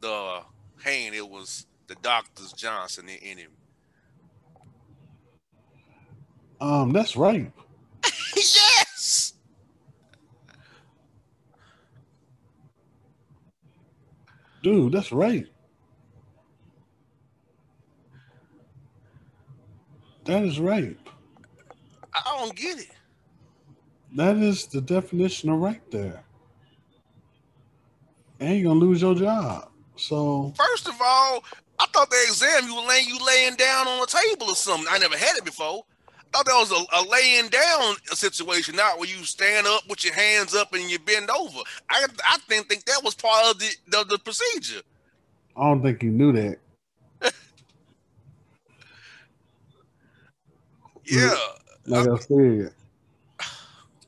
the 0.00 0.40
pain; 0.82 1.14
it 1.14 1.28
was 1.28 1.66
the 1.86 1.94
doctor's 1.96 2.52
Johnson 2.52 3.08
in 3.08 3.38
him. 3.38 3.50
Um, 6.60 6.92
that's 6.92 7.16
right. 7.16 7.52
yes. 8.36 9.34
Dude, 14.62 14.92
that's 14.92 15.12
right. 15.12 15.46
That 20.24 20.42
is 20.44 20.58
right. 20.58 20.96
I 22.14 22.38
don't 22.38 22.56
get 22.56 22.78
it. 22.78 22.90
That 24.16 24.36
is 24.38 24.66
the 24.66 24.80
definition 24.80 25.50
of 25.50 25.58
right 25.58 25.82
there. 25.90 26.24
And 28.40 28.58
you're 28.58 28.72
gonna 28.72 28.80
lose 28.80 29.02
your 29.02 29.14
job. 29.14 29.70
So 29.96 30.52
first 30.56 30.88
of 30.88 30.94
all, 31.00 31.44
I 31.78 31.86
thought 31.86 32.10
the 32.10 32.16
exam 32.26 32.68
you 32.68 32.74
were 32.76 32.86
laying 32.86 33.08
you 33.08 33.18
laying 33.24 33.54
down 33.56 33.86
on 33.86 34.02
a 34.02 34.06
table 34.06 34.48
or 34.48 34.56
something. 34.56 34.86
I 34.90 34.98
never 34.98 35.16
had 35.16 35.36
it 35.36 35.44
before. 35.44 35.84
I 36.18 36.22
thought 36.32 36.46
that 36.46 36.54
was 36.54 36.72
a, 36.72 36.84
a 36.98 37.02
laying 37.08 37.48
down 37.48 37.94
situation, 38.06 38.74
not 38.74 38.98
where 38.98 39.08
you 39.08 39.24
stand 39.24 39.66
up 39.68 39.88
with 39.88 40.04
your 40.04 40.14
hands 40.14 40.54
up 40.54 40.72
and 40.72 40.90
you 40.90 40.98
bend 40.98 41.30
over. 41.30 41.58
I 41.88 42.06
I 42.28 42.38
didn't 42.48 42.68
think 42.68 42.84
that 42.86 43.02
was 43.04 43.14
part 43.14 43.46
of 43.50 43.58
the, 43.58 43.70
the, 43.88 44.04
the 44.04 44.18
procedure. 44.18 44.82
I 45.56 45.62
don't 45.62 45.82
think 45.82 46.02
you 46.02 46.10
knew 46.10 46.32
that. 46.32 46.58
yeah. 51.04 51.36
Like 51.86 52.08
I 52.08 52.18
said, 52.18 52.72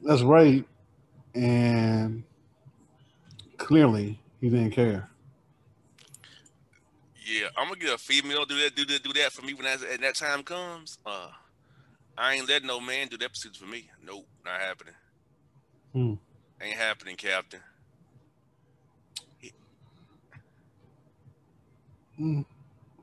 that's 0.03 0.23
right. 0.23 0.65
And 1.35 2.25
clearly 3.67 4.17
he 4.41 4.49
didn't 4.49 4.71
care. 4.71 5.11
Yeah, 7.27 7.49
I'm 7.59 7.67
gonna 7.67 7.81
get 7.81 7.93
a 7.93 7.99
female 7.99 8.45
do 8.45 8.57
that, 8.61 8.77
do 8.77 8.85
that, 8.85 9.03
do 9.03 9.13
that 9.15 9.33
for 9.33 9.45
me 9.45 9.55
when 9.55 9.65
that, 9.65 9.81
that 10.01 10.15
time 10.15 10.45
comes. 10.45 10.99
Uh, 11.05 11.31
I 12.17 12.35
ain't 12.35 12.49
letting 12.49 12.69
no 12.69 12.79
man 12.79 13.09
do 13.09 13.19
that 13.19 13.31
procedure 13.31 13.59
for 13.59 13.69
me. 13.69 13.91
Nope, 14.05 14.25
not 14.45 14.61
happening. 14.61 14.95
Hmm. 15.93 16.15
Ain't 16.63 16.77
happening, 16.77 17.17
Captain. 17.17 17.59
Hmm. 22.17 22.43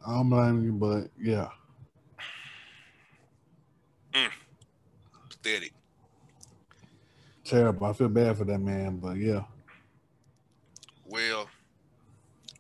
I 0.08 0.14
don't 0.14 0.30
blame 0.30 0.64
you, 0.64 0.72
but 0.72 1.10
yeah. 1.22 1.50
Mm. 4.14 4.30
Pathetic. 5.30 5.74
Terrible. 7.44 7.86
I 7.86 7.92
feel 7.92 8.08
bad 8.08 8.38
for 8.38 8.46
that 8.46 8.60
man, 8.60 8.98
but 8.98 9.18
yeah. 9.18 9.44
Well, 11.14 11.48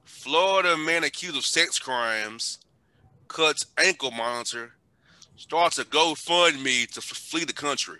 Florida 0.05 0.77
man 0.77 1.03
accused 1.03 1.35
of 1.35 1.43
sex 1.43 1.79
crimes 1.79 2.59
cuts 3.27 3.65
ankle 3.79 4.11
monitor, 4.11 4.73
starts 5.35 5.79
a 5.79 5.85
GoFundMe 5.85 6.87
to 6.91 7.01
flee 7.01 7.45
the 7.45 7.53
country. 7.53 7.97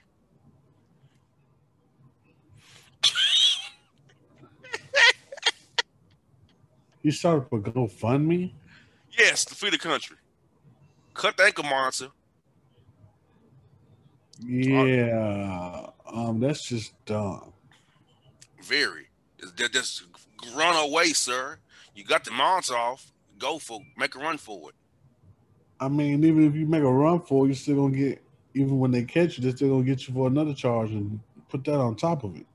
you 7.02 7.10
started 7.10 7.48
a 7.52 7.58
GoFundMe? 7.58 8.52
Yes, 9.18 9.46
to 9.46 9.56
flee 9.56 9.72
the 9.72 9.80
country. 9.80 10.18
Cut 11.16 11.36
the 11.36 11.46
ankle 11.46 11.64
monitor. 11.64 12.10
Yeah, 14.46 15.88
um, 16.06 16.40
that's 16.40 16.70
just 16.70 16.94
dumb. 17.06 17.54
Very. 18.62 19.08
Just 19.40 20.04
run 20.56 20.76
away, 20.90 21.14
sir. 21.14 21.58
You 21.96 22.04
got 22.04 22.24
the 22.24 22.32
off. 22.32 23.12
Go 23.40 23.60
for 23.60 23.82
make 23.98 24.16
a 24.16 24.20
run 24.20 24.38
for 24.38 24.70
it. 24.70 24.76
I 25.80 25.90
mean, 25.90 26.24
even 26.24 26.48
if 26.48 26.56
you 26.56 26.66
make 26.66 26.84
a 26.84 26.92
run 26.92 27.20
for 27.20 27.46
it, 27.46 27.50
you're 27.50 27.56
still 27.56 27.76
gonna 27.76 27.98
get. 27.98 28.22
Even 28.54 28.80
when 28.80 28.92
they 28.92 29.04
catch 29.04 29.38
you, 29.38 29.44
they're 29.44 29.56
still 29.56 29.70
gonna 29.70 29.84
get 29.84 30.08
you 30.08 30.14
for 30.14 30.28
another 30.28 30.54
charge 30.54 30.92
and 30.92 31.20
put 31.50 31.64
that 31.66 31.80
on 31.80 31.96
top 31.96 32.24
of 32.24 32.36
it. 32.36 32.46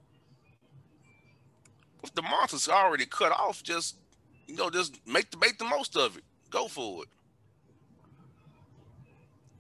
If 2.03 2.15
the 2.15 2.23
monitor's 2.23 2.69
already 2.69 3.07
cut 3.07 3.33
off, 3.33 3.63
just 3.63 3.97
you 4.47 4.57
know, 4.57 4.71
just 4.71 4.99
make 5.07 5.31
the 5.31 5.37
make 5.37 5.59
the 5.59 5.65
most 5.65 5.97
of 5.97 6.17
it. 6.17 6.25
Go 6.51 6.69
for 6.69 7.03
it. 7.03 7.09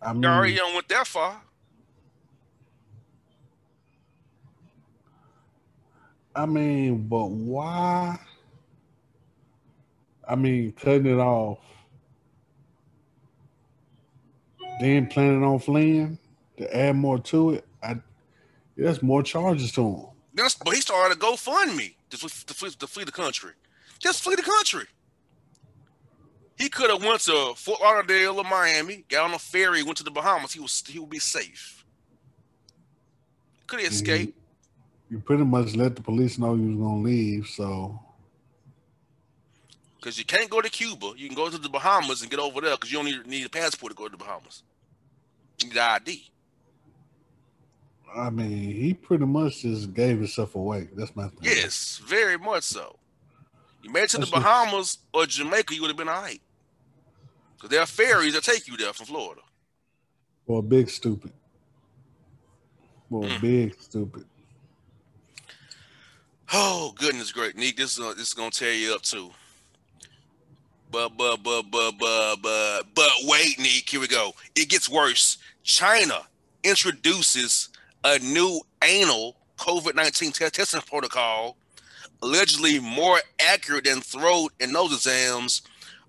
I 0.01 0.13
mean, 0.13 0.23
you 0.23 0.29
already 0.29 0.55
don't 0.55 0.75
went 0.75 0.89
that 0.89 1.07
far. 1.07 1.43
I 6.39 6.47
mean, 6.47 7.09
but 7.09 7.31
why? 7.31 8.17
I 10.27 10.37
mean, 10.37 10.71
cutting 10.71 11.07
it 11.07 11.19
off, 11.19 11.59
then 14.79 15.09
planning 15.09 15.43
on 15.43 15.59
fleeing 15.59 16.17
to 16.59 16.77
add 16.77 16.95
more 16.95 17.19
to 17.19 17.55
it. 17.55 17.65
I 17.83 17.97
that's 18.77 19.03
more 19.03 19.25
charges 19.25 19.73
to 19.73 19.83
him. 19.83 20.07
That's 20.33 20.55
but 20.55 20.77
he 20.77 20.81
started 20.81 21.19
to 21.19 21.27
GoFundMe 21.27 21.97
to, 22.11 22.17
to, 22.17 22.29
flee, 22.55 22.71
to 22.71 22.87
flee 22.87 23.03
the 23.03 23.11
country. 23.11 23.51
Just 23.99 24.23
flee 24.23 24.37
the 24.37 24.43
country. 24.43 24.85
He 26.57 26.69
could 26.69 26.89
have 26.89 27.03
went 27.03 27.21
to 27.23 27.55
Fort 27.57 27.81
Lauderdale 27.81 28.39
or 28.39 28.45
Miami, 28.45 29.05
got 29.09 29.25
on 29.25 29.35
a 29.35 29.41
ferry, 29.41 29.83
went 29.83 29.97
to 29.99 30.05
the 30.05 30.13
Bahamas. 30.13 30.53
He 30.53 30.61
was 30.61 30.85
he 30.87 31.01
would 31.01 31.11
be 31.11 31.19
safe. 31.19 31.85
Could 33.67 33.81
he 33.81 33.87
escape? 33.87 34.29
Mm-hmm. 34.29 34.38
You 35.11 35.19
pretty 35.21 35.45
much 35.45 35.75
let 35.75 35.97
the 35.97 36.03
police 36.03 36.39
know 36.39 36.55
you 36.55 36.69
was 36.69 36.77
gonna 36.77 37.03
leave, 37.03 37.47
so 37.47 37.99
because 39.99 40.19
you 40.19 40.25
can't 40.25 40.49
go 40.49 40.61
to 40.61 40.71
Cuba, 40.71 41.13
you 41.17 41.29
can 41.29 41.37
go 41.37 41.51
to 41.51 41.59
the 41.59 41.69
Bahamas 41.69 42.23
and 42.23 42.31
get 42.31 42.39
over 42.41 42.61
there 42.61 42.77
because 42.77 42.93
you 42.93 42.99
don't 42.99 43.07
need, 43.07 43.27
need 43.27 43.47
a 43.47 43.49
passport 43.49 43.93
to 43.93 43.97
go 43.97 44.05
to 44.05 44.13
the 44.13 44.17
Bahamas. 44.17 44.63
You 45.61 45.69
need 45.69 45.79
ID. 45.79 46.31
I 48.17 48.31
mean, 48.31 48.75
he 48.75 48.95
pretty 48.95 49.27
much 49.27 49.63
just 49.63 49.93
gave 49.93 50.19
himself 50.19 50.55
away. 50.55 50.89
That's 50.95 51.15
my 51.15 51.29
thing. 51.29 51.41
Yes, 51.43 52.01
very 52.07 52.39
much 52.39 52.63
so. 52.63 52.97
You 53.83 53.91
made 53.91 54.05
it 54.05 54.11
to 54.11 54.19
That's 54.19 54.31
the 54.31 54.37
Bahamas 54.37 54.99
or 55.13 55.27
Jamaica, 55.27 55.75
you 55.75 55.83
would 55.83 55.89
have 55.89 55.97
been 55.97 56.09
all 56.09 56.23
right. 56.23 56.41
Because 57.57 57.71
there 57.71 57.81
are 57.81 57.87
ferries 57.87 58.35
that 58.35 58.45
take 58.45 58.69
you 58.69 58.77
there 58.77 58.93
from 58.93 59.07
Florida. 59.07 59.43
Well, 60.47 60.63
big 60.63 60.89
stupid. 60.89 61.33
Well, 63.11 63.29
mm. 63.29 63.41
big 63.41 63.81
stupid. 63.81 64.25
Oh 66.53 66.95
goodness, 66.97 67.31
great, 67.31 67.57
Nick. 67.57 67.77
This 67.77 67.99
is 67.99 68.01
uh, 68.01 68.15
this 68.15 68.29
is 68.29 68.35
gonna 68.35 68.51
tear 68.51 68.73
you 68.73 68.95
up 68.95 69.03
too. 69.03 69.31
But 70.91 71.11
but 71.19 71.43
but 71.43 71.65
but 71.71 71.93
but 71.99 72.37
but 72.43 72.83
but 72.95 73.11
wait, 73.25 73.59
Nick. 73.59 73.89
Here 73.89 74.01
we 74.01 74.09
go. 74.09 74.33
It 74.57 74.69
gets 74.71 74.89
worse. 74.89 75.37
China 75.63 76.23
introduces 76.65 77.69
a 78.05 78.19
new 78.21 78.61
anal 78.83 79.37
COVID 79.59 79.95
nineteen 79.95 80.33
testing 80.33 80.81
protocol, 80.81 81.57
allegedly 82.23 82.79
more 82.81 83.19
accurate 83.39 83.85
than 83.85 84.01
throat 84.01 84.53
and 84.59 84.73
nose 84.73 84.95
exams. 84.95 85.61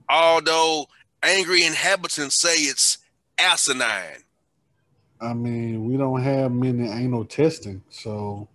Although 0.07 0.87
angry 1.21 1.65
inhabitants 1.65 2.41
say 2.41 2.55
it's 2.55 2.99
asinine. 3.37 4.23
I 5.19 5.33
mean, 5.33 5.85
we 5.85 5.97
don't 5.97 6.21
have 6.21 6.53
many 6.53 6.87
anal 6.87 7.25
testing, 7.25 7.83
so 7.89 8.47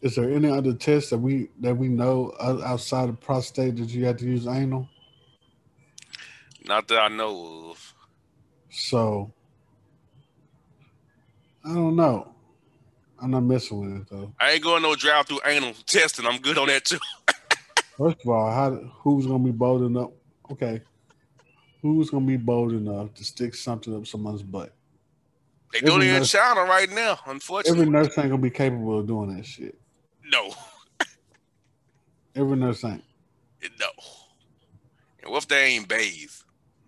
is 0.00 0.14
there 0.14 0.30
any 0.30 0.48
other 0.48 0.72
test 0.72 1.10
that 1.10 1.18
we 1.18 1.48
that 1.60 1.76
we 1.76 1.88
know 1.88 2.32
outside 2.40 3.08
of 3.08 3.20
prostate 3.20 3.76
that 3.76 3.88
you 3.88 4.04
have 4.06 4.16
to 4.18 4.24
use 4.24 4.46
anal? 4.46 4.88
Not 6.64 6.86
that 6.88 7.00
I 7.00 7.08
know 7.08 7.70
of. 7.70 7.94
So 8.70 9.32
I 11.64 11.74
don't 11.74 11.96
know. 11.96 12.32
I'm 13.20 13.32
not 13.32 13.42
messing 13.42 13.80
with 13.80 14.02
it 14.02 14.08
though. 14.08 14.32
I 14.40 14.52
ain't 14.52 14.62
going 14.62 14.82
no 14.82 14.94
drive 14.94 15.26
through 15.26 15.40
anal 15.44 15.74
testing. 15.86 16.26
I'm 16.26 16.40
good 16.40 16.58
on 16.58 16.68
that 16.68 16.84
too. 16.84 16.98
First 17.98 18.20
of 18.22 18.28
all, 18.28 18.52
how 18.52 18.76
who's 19.00 19.26
gonna 19.26 19.42
be 19.42 19.50
bold 19.50 19.82
enough? 19.82 20.10
Okay, 20.52 20.80
who's 21.82 22.10
gonna 22.10 22.24
be 22.24 22.36
bold 22.36 22.72
enough 22.72 23.12
to 23.14 23.24
stick 23.24 23.56
something 23.56 23.96
up 23.96 24.06
someone's 24.06 24.42
butt? 24.42 24.72
They 25.72 25.80
doing 25.80 26.02
Every 26.02 26.14
it 26.14 26.16
in 26.18 26.24
China 26.24 26.62
right 26.62 26.88
now, 26.90 27.18
unfortunately. 27.26 27.80
Every 27.80 27.90
nurse 27.90 28.16
ain't 28.16 28.30
gonna 28.30 28.38
be 28.38 28.50
capable 28.50 29.00
of 29.00 29.06
doing 29.08 29.36
that 29.36 29.44
shit. 29.44 29.76
No, 30.30 30.52
Every 32.36 32.56
nurse 32.56 32.84
ain't. 32.84 33.02
no. 33.80 33.88
And 35.22 35.32
what 35.32 35.42
if 35.42 35.48
they 35.48 35.74
ain't 35.74 35.88
bathe? 35.88 36.30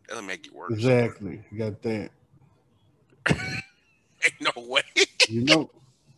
That'll 0.08 0.22
make 0.22 0.46
it 0.46 0.54
worse. 0.54 0.72
Exactly. 0.72 1.42
You 1.50 1.58
got 1.58 1.82
that. 1.82 2.10
Ain't 4.22 4.54
no 4.56 4.62
way. 4.66 4.82
You 5.28 5.44
know, 5.44 5.70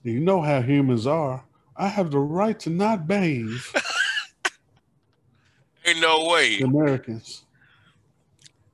you 0.03 0.21
know 0.21 0.41
how 0.41 0.61
humans 0.61 1.07
are. 1.07 1.45
I 1.77 1.89
have 1.89 2.11
the 2.11 2.19
right 2.19 2.59
to 2.61 2.71
not 2.71 3.07
bathe. 3.07 3.61
ain't 5.85 6.01
no 6.01 6.29
way. 6.29 6.59
The 6.59 6.65
Americans. 6.65 7.45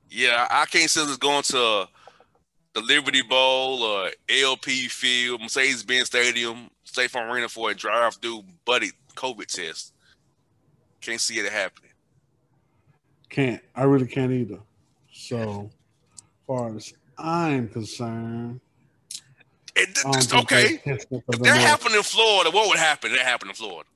Yeah, 0.09 0.47
I 0.49 0.65
can't 0.65 0.89
see 0.89 1.01
us 1.01 1.17
going 1.17 1.43
to 1.43 1.87
the 2.73 2.81
Liberty 2.81 3.21
Bowl 3.21 3.83
or 3.83 4.09
LP 4.29 4.87
Field, 4.87 5.41
Mercedes-Benz 5.41 6.07
Stadium, 6.07 6.69
State 6.99 7.11
Farm 7.11 7.31
Arena 7.31 7.47
for 7.47 7.71
a 7.71 7.73
drive-through 7.73 8.43
buddy 8.65 8.91
COVID 9.15 9.45
test. 9.45 9.93
Can't 10.99 11.21
see 11.21 11.35
it 11.35 11.49
happening. 11.49 11.91
Can't. 13.29 13.61
I 13.73 13.83
really 13.83 14.05
can't 14.05 14.33
either. 14.33 14.59
So, 15.09 15.69
as 16.13 16.21
far 16.45 16.75
as 16.75 16.93
I'm 17.17 17.69
concerned, 17.69 18.59
It, 19.77 19.97
I 19.99 20.03
don't 20.03 20.15
it's 20.17 20.25
think 20.25 20.43
okay. 20.43 20.81
they 20.83 20.95
testing 20.95 21.21
for 21.21 21.35
If 21.35 21.39
that 21.39 21.61
happened 21.61 21.95
in 21.95 22.03
Florida, 22.03 22.51
what 22.51 22.67
would 22.67 22.77
happen? 22.77 23.13
That 23.13 23.21
happened 23.21 23.51
in 23.51 23.55
Florida. 23.55 23.87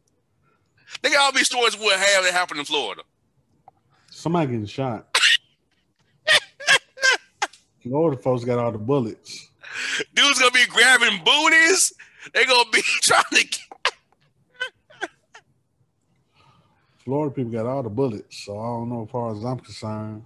Think 1.02 1.20
all 1.20 1.34
these 1.34 1.48
stories 1.48 1.78
would 1.78 1.98
have 1.98 2.24
that 2.24 2.32
happened 2.32 2.62
in 2.62 2.66
Florida. 2.66 3.02
Somebody 4.12 4.52
getting 4.52 4.66
shot. 4.66 5.08
Florida 7.84 8.22
folks 8.22 8.46
got 8.46 8.60
all 8.60 8.72
the 8.72 8.78
bullets. 8.78 9.50
Dudes 10.16 10.40
gonna 10.40 10.52
be 10.52 10.66
grabbing 10.68 11.22
booties. 11.26 11.92
They 12.34 12.46
gonna 12.46 12.70
be 12.72 12.82
trying 13.02 13.24
to. 13.32 13.44
Get, 13.44 13.60
Florida 17.04 17.36
people 17.36 17.52
got 17.52 17.66
all 17.66 17.84
the 17.84 17.90
bullets. 17.90 18.46
So 18.46 18.58
I 18.58 18.66
don't 18.66 18.90
know 18.90 19.04
as 19.04 19.10
far 19.10 19.36
as 19.36 19.44
I'm 19.44 19.60
concerned. 19.60 20.24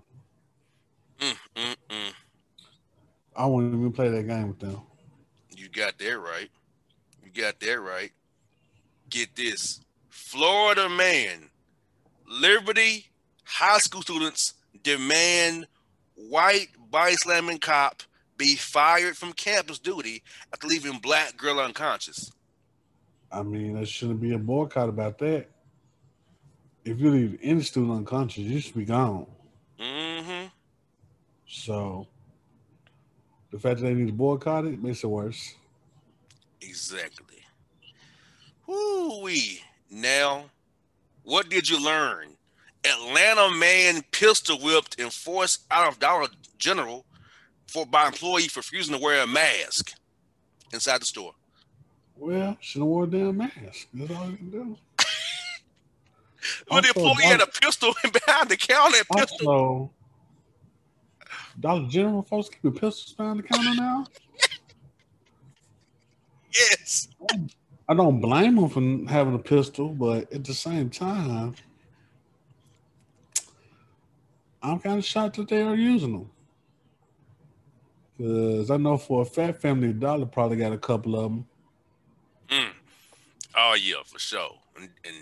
Mm, 1.20 1.38
mm, 1.56 1.76
mm. 1.90 2.14
I 3.36 3.46
won't 3.46 3.74
even 3.74 3.92
play 3.92 4.10
that 4.10 4.28
game 4.28 4.50
with 4.50 4.60
them. 4.60 4.82
You 5.56 5.70
got 5.70 5.98
that 5.98 6.20
right. 6.20 6.50
You 7.24 7.32
got 7.32 7.60
that 7.60 7.80
right. 7.80 8.12
Get 9.10 9.36
this. 9.36 9.80
Florida 10.10 10.88
man, 10.90 11.50
Liberty 12.30 13.08
high 13.48 13.78
school 13.78 14.02
students 14.02 14.54
demand 14.84 15.68
white 16.16 16.68
body 16.92 17.16
slamming 17.16 17.58
cop 17.58 18.04
be 18.38 18.56
fired 18.56 19.18
from 19.18 19.34
campus 19.34 19.80
duty 19.80 20.24
after 20.54 20.68
leaving 20.68 21.00
black 21.00 21.38
girl 21.38 21.60
unconscious. 21.60 22.32
I 23.32 23.44
mean, 23.44 23.74
there 23.74 23.86
shouldn't 23.86 24.22
be 24.22 24.34
a 24.34 24.38
boycott 24.38 24.90
about 24.90 25.18
that. 25.20 25.48
If 26.86 27.00
you 27.00 27.12
leave 27.12 27.40
any 27.42 27.62
student 27.62 27.92
unconscious, 27.92 28.44
you 28.44 28.60
should 28.60 28.76
be 28.76 28.86
gone. 28.86 29.26
Mm-hmm. 29.80 30.48
So 31.48 32.08
the 33.52 33.60
fact 33.60 33.80
that 33.80 33.88
they 33.88 33.94
need 33.94 34.08
to 34.08 34.14
boycott 34.14 34.66
it 34.66 34.82
makes 34.82 35.04
it 35.04 35.08
worse. 35.08 35.56
Exactly. 36.62 37.44
Whoo 38.66 39.22
wee. 39.22 39.62
Now, 39.90 40.46
what 41.24 41.50
did 41.50 41.70
you 41.70 41.84
learn? 41.84 42.30
Atlanta 42.86 43.50
man 43.56 44.04
pistol 44.12 44.58
whipped 44.60 45.00
and 45.00 45.12
forced 45.12 45.66
out 45.72 45.88
of 45.88 46.00
Dollar 46.00 46.28
General 46.58 47.06
for 47.68 47.86
by 47.86 48.08
employee 48.08 48.48
for 48.48 48.60
refusing 48.60 48.96
to 48.96 49.02
wear 49.02 49.24
a 49.24 49.28
mask 49.28 49.92
inside 50.74 51.02
the 51.02 51.06
store. 51.06 51.34
Well, 52.16 52.58
should 52.62 52.80
have 52.80 52.88
wore 52.88 53.04
a 53.04 53.08
damn 53.08 53.38
mask. 53.38 53.88
That's 53.94 54.12
all 54.12 54.30
you 54.32 54.38
can 54.38 54.50
do. 54.50 54.78
Well, 56.70 56.82
the 56.82 56.88
employee 56.90 57.24
had 57.24 57.42
a 57.42 57.48
pistol 57.48 57.94
behind 58.02 58.50
the 58.50 58.58
counter. 58.58 58.98
Pistol. 59.16 59.50
Also, 59.50 59.92
Dollar 61.60 61.88
General 61.88 62.22
folks 62.22 62.50
keeping 62.50 62.72
pistols 62.72 63.14
behind 63.14 63.40
the 63.40 63.44
counter 63.44 63.76
now. 63.76 64.06
Yes. 66.54 67.10
I 67.88 67.94
don't 67.94 68.20
blame 68.20 68.56
them 68.56 68.70
for 68.70 69.12
having 69.12 69.36
a 69.36 69.40
pistol, 69.40 69.90
but 69.90 70.32
at 70.34 70.44
the 70.44 70.56
same 70.56 70.90
time, 70.90 71.54
I'm 74.64 74.80
kind 74.80 74.98
of 74.98 75.06
shocked 75.06 75.36
that 75.36 75.50
they 75.50 75.62
are 75.62 75.76
using 75.76 76.14
them. 76.14 76.30
Because 78.18 78.72
I 78.72 78.78
know 78.78 78.98
for 78.98 79.22
a 79.22 79.26
fat 79.26 79.62
family, 79.62 79.94
Dollar 79.94 80.26
probably 80.26 80.58
got 80.58 80.74
a 80.74 80.78
couple 80.78 81.16
of 81.16 81.24
them. 81.32 81.46
Mm. 82.50 82.70
Oh 83.56 83.76
yeah, 83.80 83.96
for 84.06 84.20
sure. 84.20 84.58
And 84.78 84.90
and, 85.06 85.16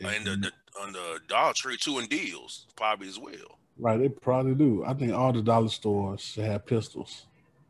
and 0.00 0.26
the, 0.26 0.36
the 0.36 0.80
on 0.80 0.92
the 0.92 1.18
Dollar 1.28 1.52
Tree 1.54 1.76
too 1.76 1.98
and 1.98 2.08
deals 2.08 2.66
probably 2.76 3.08
as 3.08 3.18
well. 3.18 3.58
Right, 3.78 3.98
they 3.98 4.08
probably 4.08 4.54
do. 4.54 4.84
I 4.84 4.94
think 4.94 5.12
all 5.12 5.32
the 5.32 5.42
dollar 5.42 5.68
stores 5.68 6.20
should 6.22 6.44
have 6.44 6.66
pistols 6.66 7.26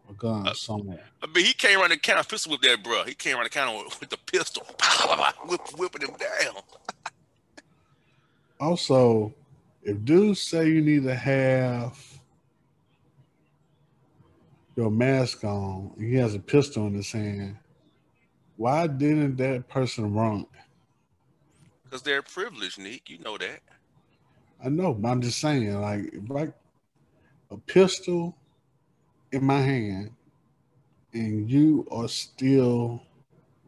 or 0.08 0.14
guns 0.14 0.48
Uh, 0.48 0.54
somewhere. 0.54 1.04
I 1.22 1.26
mean, 1.26 1.44
he 1.44 1.52
came 1.52 1.78
around 1.78 1.90
the 1.90 1.98
counter 1.98 2.26
pistol 2.26 2.52
with 2.52 2.62
that, 2.62 2.82
bro. 2.82 3.04
He 3.04 3.12
came 3.14 3.34
around 3.36 3.44
the 3.44 3.50
counter 3.50 3.84
with, 3.84 4.00
with 4.00 4.08
the 4.08 4.16
pistol, 4.16 4.66
whip, 5.46 5.60
whipping 5.76 6.08
him 6.08 6.16
down. 6.16 6.62
Also, 8.58 9.34
if 9.82 10.02
dudes 10.04 10.48
say 10.48 10.68
you 10.68 10.80
need 10.80 11.02
to 11.04 11.14
have 11.14 11.98
your 14.78 14.90
mask 14.92 15.42
on, 15.42 15.90
he 15.98 16.14
has 16.14 16.36
a 16.36 16.38
pistol 16.38 16.86
in 16.86 16.94
his 16.94 17.10
hand, 17.10 17.56
why 18.56 18.86
didn't 18.86 19.34
that 19.36 19.68
person 19.68 20.14
run? 20.14 20.46
Because 21.82 22.00
they're 22.02 22.22
privileged, 22.22 22.78
Nick. 22.78 23.10
You 23.10 23.18
know 23.18 23.36
that. 23.38 23.58
I 24.64 24.68
know, 24.68 24.94
but 24.94 25.08
I'm 25.08 25.20
just 25.20 25.40
saying, 25.40 25.80
like, 25.80 26.14
like 26.28 26.52
a 27.50 27.56
pistol 27.56 28.36
in 29.32 29.44
my 29.44 29.60
hand, 29.60 30.12
and 31.12 31.50
you 31.50 31.84
are 31.90 32.08
still 32.08 33.02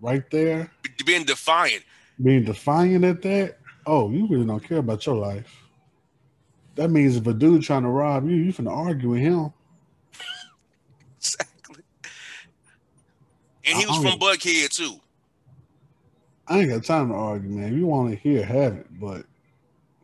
right 0.00 0.30
there 0.30 0.70
Being 1.04 1.24
defiant. 1.24 1.82
being 2.22 2.44
defiant 2.44 3.04
at 3.04 3.20
that, 3.22 3.58
oh, 3.84 4.10
you 4.10 4.28
really 4.28 4.46
don't 4.46 4.62
care 4.62 4.78
about 4.78 5.04
your 5.06 5.16
life. 5.16 5.56
That 6.76 6.90
means 6.90 7.16
if 7.16 7.26
a 7.26 7.34
dude 7.34 7.62
trying 7.62 7.82
to 7.82 7.88
rob 7.88 8.28
you, 8.28 8.36
you 8.36 8.52
finna 8.52 8.70
argue 8.70 9.10
with 9.10 9.20
him. 9.20 9.52
Exactly. 11.20 11.82
And 13.66 13.78
he 13.78 13.86
was 13.86 13.98
from 13.98 14.18
Buckhead 14.18 14.74
too. 14.74 14.98
I 16.46 16.60
ain't 16.60 16.70
got 16.70 16.84
time 16.84 17.08
to 17.10 17.14
argue, 17.14 17.50
man. 17.50 17.72
If 17.72 17.78
you 17.78 17.86
want 17.86 18.10
to 18.10 18.16
hear, 18.16 18.44
have 18.44 18.74
it, 18.74 18.86
but 18.98 19.26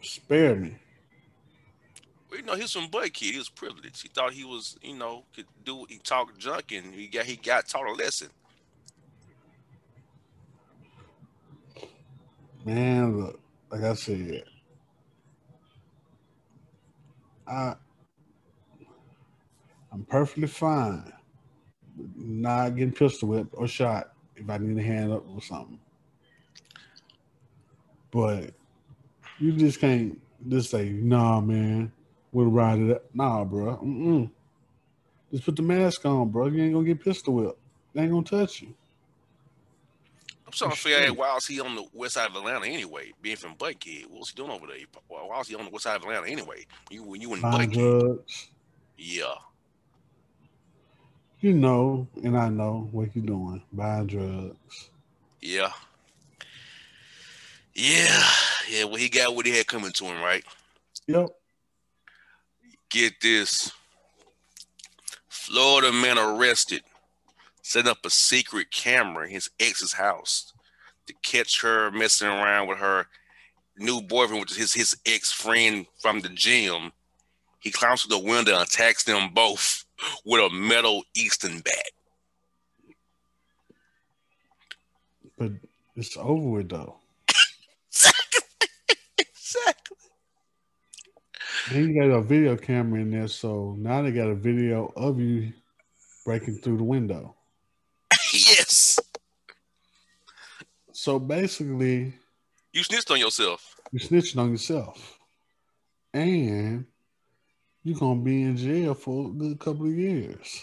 spare 0.03 0.55
me. 0.55 0.77
Well, 2.31 2.39
you 2.39 2.45
know, 2.45 2.55
he 2.55 2.63
was 2.63 2.73
from 2.73 2.89
Buckhead. 2.89 3.33
He 3.33 3.39
was 3.39 3.49
privileged. 3.49 4.03
He 4.03 4.09
thought 4.09 4.33
he 4.33 4.45
was, 4.45 4.77
you 4.83 4.95
know, 4.95 5.25
could 5.35 5.47
do. 5.65 5.87
He 5.89 5.99
talked 5.99 6.39
junk, 6.39 6.73
and 6.73 6.95
he 6.95 7.07
got 7.07 7.25
he 7.25 7.37
got 7.37 7.67
taught 7.67 7.89
a 7.89 7.93
lesson. 7.93 8.29
Man, 12.65 13.19
look, 13.19 13.41
like 13.71 13.83
I 13.83 13.95
said, 13.95 14.45
I 17.47 17.75
I'm 19.97 20.05
perfectly 20.05 20.47
fine 20.47 21.11
not 22.17 22.77
getting 22.77 22.93
pistol 22.93 23.29
whipped 23.29 23.55
or 23.55 23.67
shot 23.67 24.13
if 24.37 24.49
I 24.51 24.59
need 24.59 24.79
a 24.79 24.83
hand 24.83 25.11
up 25.11 25.25
or 25.35 25.41
something. 25.41 25.79
But 28.11 28.51
you 29.39 29.53
just 29.53 29.81
can't 29.81 30.21
just 30.49 30.71
say, 30.71 30.91
nah, 30.91 31.41
man, 31.41 31.91
we'll 32.33 32.51
ride 32.51 32.81
it 32.81 32.91
up. 32.91 33.05
Nah, 33.15 33.45
bro. 33.45 33.77
Mm-mm. 33.77 34.31
Just 35.31 35.45
put 35.45 35.57
the 35.57 35.63
mask 35.63 36.05
on, 36.05 36.29
bro. 36.29 36.49
You 36.49 36.63
ain't 36.63 36.75
gonna 36.75 36.87
get 36.87 37.03
pistol 37.03 37.35
whipped. 37.35 37.59
They 37.95 38.03
ain't 38.03 38.13
gonna 38.13 38.23
touch 38.23 38.61
you. 38.61 38.75
I'm 40.47 40.53
trying 40.53 40.73
to 40.73 40.77
For 40.77 40.89
figure 40.89 41.09
out 41.09 41.17
why 41.17 41.35
was 41.35 41.47
he 41.47 41.59
on 41.61 41.75
the 41.75 41.87
west 41.95 42.15
side 42.15 42.29
of 42.29 42.37
Atlanta 42.37 42.67
anyway? 42.67 43.13
Being 43.23 43.37
from 43.37 43.57
Buckhead, 43.57 44.07
what 44.09 44.21
was 44.21 44.31
he 44.31 44.37
doing 44.37 44.51
over 44.51 44.67
there? 44.67 44.77
Why 45.09 45.39
was 45.39 45.49
he 45.49 45.55
on 45.55 45.65
the 45.65 45.71
west 45.71 45.85
side 45.85 45.97
of 45.97 46.03
Atlanta 46.03 46.29
anyway? 46.29 46.67
You 46.91 47.03
when 47.03 47.23
you 47.23 47.33
in 47.33 47.41
Buckhead? 47.41 48.19
Yeah, 48.99 49.35
You 51.47 51.53
know, 51.53 52.09
and 52.25 52.37
I 52.37 52.49
know 52.49 52.89
what 52.91 53.15
you're 53.15 53.25
doing. 53.25 53.63
Buying 53.73 54.09
drugs. 54.09 54.91
yeah, 55.41 55.71
yeah, 57.73 58.25
yeah. 58.69 58.83
Well, 58.83 58.97
he 58.97 59.09
got 59.09 59.37
what 59.37 59.47
he 59.47 59.57
had 59.57 59.69
coming 59.69 59.93
to 59.93 60.07
him, 60.07 60.21
right? 60.21 60.43
Yep. 61.07 61.29
Get 62.91 63.21
this. 63.23 63.71
Florida 65.29 65.93
man 65.93 66.19
arrested, 66.19 66.83
setting 67.63 67.93
up 67.93 68.05
a 68.05 68.11
secret 68.11 68.73
camera 68.73 69.27
in 69.27 69.31
his 69.31 69.49
ex's 69.61 69.93
house 69.93 70.53
to 71.07 71.15
catch 71.23 71.63
her 71.63 71.93
messing 71.93 72.27
around 72.27 72.67
with 72.67 72.79
her 72.79 73.07
new 73.79 74.03
boyfriend, 74.03 74.41
which 74.41 74.51
is 74.51 74.57
his, 74.57 74.75
his 74.75 74.97
ex 75.07 75.31
friend 75.31 75.87
from 76.03 76.23
the 76.23 76.29
gym. 76.29 76.91
He 77.61 77.71
climbs 77.71 78.03
through 78.03 78.19
the 78.19 78.29
window 78.29 78.55
and 78.59 78.67
attacks 78.67 79.05
them 79.05 79.31
both 79.33 79.86
with 80.25 80.41
a 80.41 80.55
metal 80.55 81.03
Easton 81.17 81.61
bat. 81.61 81.91
But 85.39 85.53
it's 85.97 86.17
over 86.17 86.49
with 86.49 86.69
though. 86.69 86.97
exactly. 89.19 89.97
And 91.71 91.95
you 91.95 92.01
got 92.01 92.15
a 92.15 92.23
video 92.23 92.57
camera 92.57 93.01
in 93.01 93.11
there, 93.11 93.29
so 93.29 93.75
now 93.79 94.03
they 94.03 94.13
got 94.13 94.29
a 94.29 94.35
video 94.35 94.93
of 94.97 95.19
you 95.19 95.53
breaking 96.25 96.59
through 96.59 96.79
the 96.79 96.85
window. 96.85 97.35
yes. 98.33 98.99
So 100.93 101.19
basically, 101.19 102.15
You 102.73 102.83
snitched 102.83 103.11
on 103.11 103.19
yourself. 103.19 103.77
you're 103.93 104.01
snitching 104.01 104.39
on 104.41 104.51
yourself, 104.51 105.19
and 106.15 106.87
you're 107.87 107.97
gonna 107.99 108.21
be 108.21 108.43
in 108.43 108.57
jail 108.57 108.95
for 108.95 109.29
a 109.29 109.31
good 109.31 109.61
couple 109.61 109.87
of 109.87 109.95
years. 109.95 110.61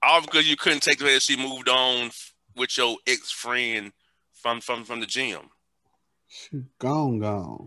All 0.00 0.20
because 0.20 0.48
you 0.48 0.56
couldn't 0.56 0.82
take 0.84 0.98
the 0.98 1.04
way 1.04 1.14
that 1.14 1.22
she 1.22 1.36
moved 1.36 1.68
on 1.68 2.12
with 2.54 2.78
your 2.78 2.96
ex 3.08 3.32
friend 3.32 3.92
from 4.32 4.60
from 4.60 4.84
from 4.84 5.00
the 5.00 5.06
gym. 5.06 5.40
She 6.28 6.62
gone, 6.78 7.18
gone. 7.18 7.66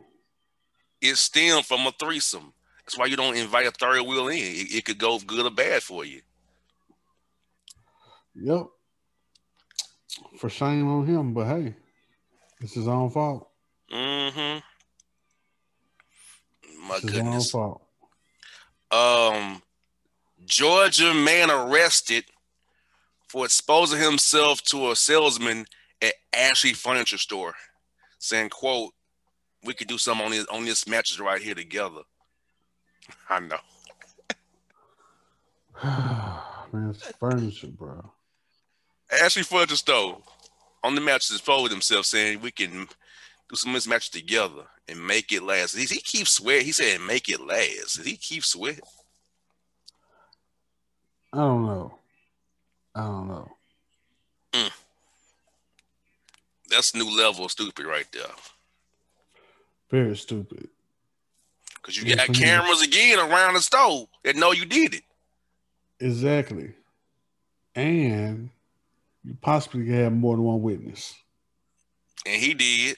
It 1.02 1.16
stemmed 1.18 1.66
from 1.66 1.86
a 1.86 1.92
threesome. 1.92 2.54
That's 2.86 2.98
why 2.98 3.08
you 3.08 3.18
don't 3.18 3.36
invite 3.36 3.68
a 3.68 3.72
third 3.72 4.04
wheel 4.04 4.30
in. 4.30 4.38
It, 4.38 4.74
it 4.76 4.86
could 4.86 4.98
go 4.98 5.20
good 5.20 5.46
or 5.46 5.52
bad 5.52 5.84
for 5.84 6.06
you. 6.06 6.22
Yep. 8.36 8.68
For 10.38 10.50
shame 10.50 10.88
on 10.88 11.06
him, 11.06 11.34
but 11.34 11.48
hey, 11.48 11.76
it's 12.62 12.74
his 12.76 12.88
own 12.88 13.10
fault. 13.10 13.50
Mm-hmm. 13.94 14.60
My 16.88 16.96
It's 16.96 17.02
his 17.02 17.18
own 17.18 17.24
goodness. 17.26 17.52
fault. 17.52 17.87
Um, 18.92 19.62
Georgia 20.46 21.14
man 21.14 21.52
arrested 21.52 22.26
for 23.28 23.46
exposing 23.46 24.00
himself 24.00 24.62
to 24.64 24.92
a 24.92 24.96
salesman 24.96 25.66
at 26.02 26.14
Ashley 26.34 26.74
Furniture 26.74 27.18
Store, 27.18 27.54
saying, 28.20 28.50
"quote 28.50 28.94
We 29.64 29.74
could 29.74 29.88
do 29.88 29.98
something 29.98 30.26
on 30.26 30.32
this 30.32 30.46
on 30.48 30.66
this 30.66 30.88
mattress 30.88 31.20
right 31.20 31.42
here 31.42 31.56
together." 31.56 32.02
I 33.30 33.40
know. 33.40 33.60
Man, 36.72 36.90
it's 36.90 37.08
furniture, 37.20 37.68
bro. 37.68 38.12
Ashley 39.12 39.44
Furniture 39.44 39.76
Store 39.76 40.22
on 40.84 40.96
the 40.96 41.02
mattress 41.02 41.32
exposed 41.32 41.72
himself, 41.72 42.06
saying, 42.06 42.42
"We 42.42 42.52
can 42.52 42.88
do 43.50 43.56
some 43.56 43.74
mismatch 43.74 44.12
together 44.12 44.64
and 44.88 45.06
make 45.06 45.32
it 45.32 45.44
last." 45.44 45.76
He, 45.76 45.86
he 45.86 46.00
keeps 46.00 46.32
swearing. 46.32 46.66
He 46.66 46.72
said, 46.72 47.02
"Make 47.02 47.30
it 47.30 47.42
last." 47.42 48.04
He 48.04 48.16
keeps 48.16 48.50
swearing. 48.50 48.80
I 51.34 51.38
don't 51.38 51.66
know. 51.66 52.00
I 52.96 53.02
don't 53.02 53.28
know. 53.28 53.52
Mm. 54.54 54.72
That's 56.70 56.96
new 56.96 57.16
level 57.16 57.46
of 57.46 57.52
stupid 57.52 57.86
right 57.86 58.08
there. 58.12 58.24
Very 59.90 60.16
stupid. 60.18 60.68
Because 61.76 61.98
you 61.98 62.06
Yes, 62.06 62.28
got 62.28 62.36
cameras 62.36 62.82
again 62.82 63.20
around 63.20 63.54
the 63.54 63.62
store 63.62 64.08
that 64.24 64.36
know 64.36 64.52
you 64.52 64.66
did 64.66 64.96
it. 64.96 65.04
Exactly. 66.00 66.74
And 67.76 68.50
you 69.24 69.38
possibly 69.42 69.88
have 69.90 70.12
more 70.12 70.36
than 70.36 70.44
one 70.44 70.62
witness. 70.62 71.14
And 72.26 72.42
he 72.42 72.54
did. 72.54 72.98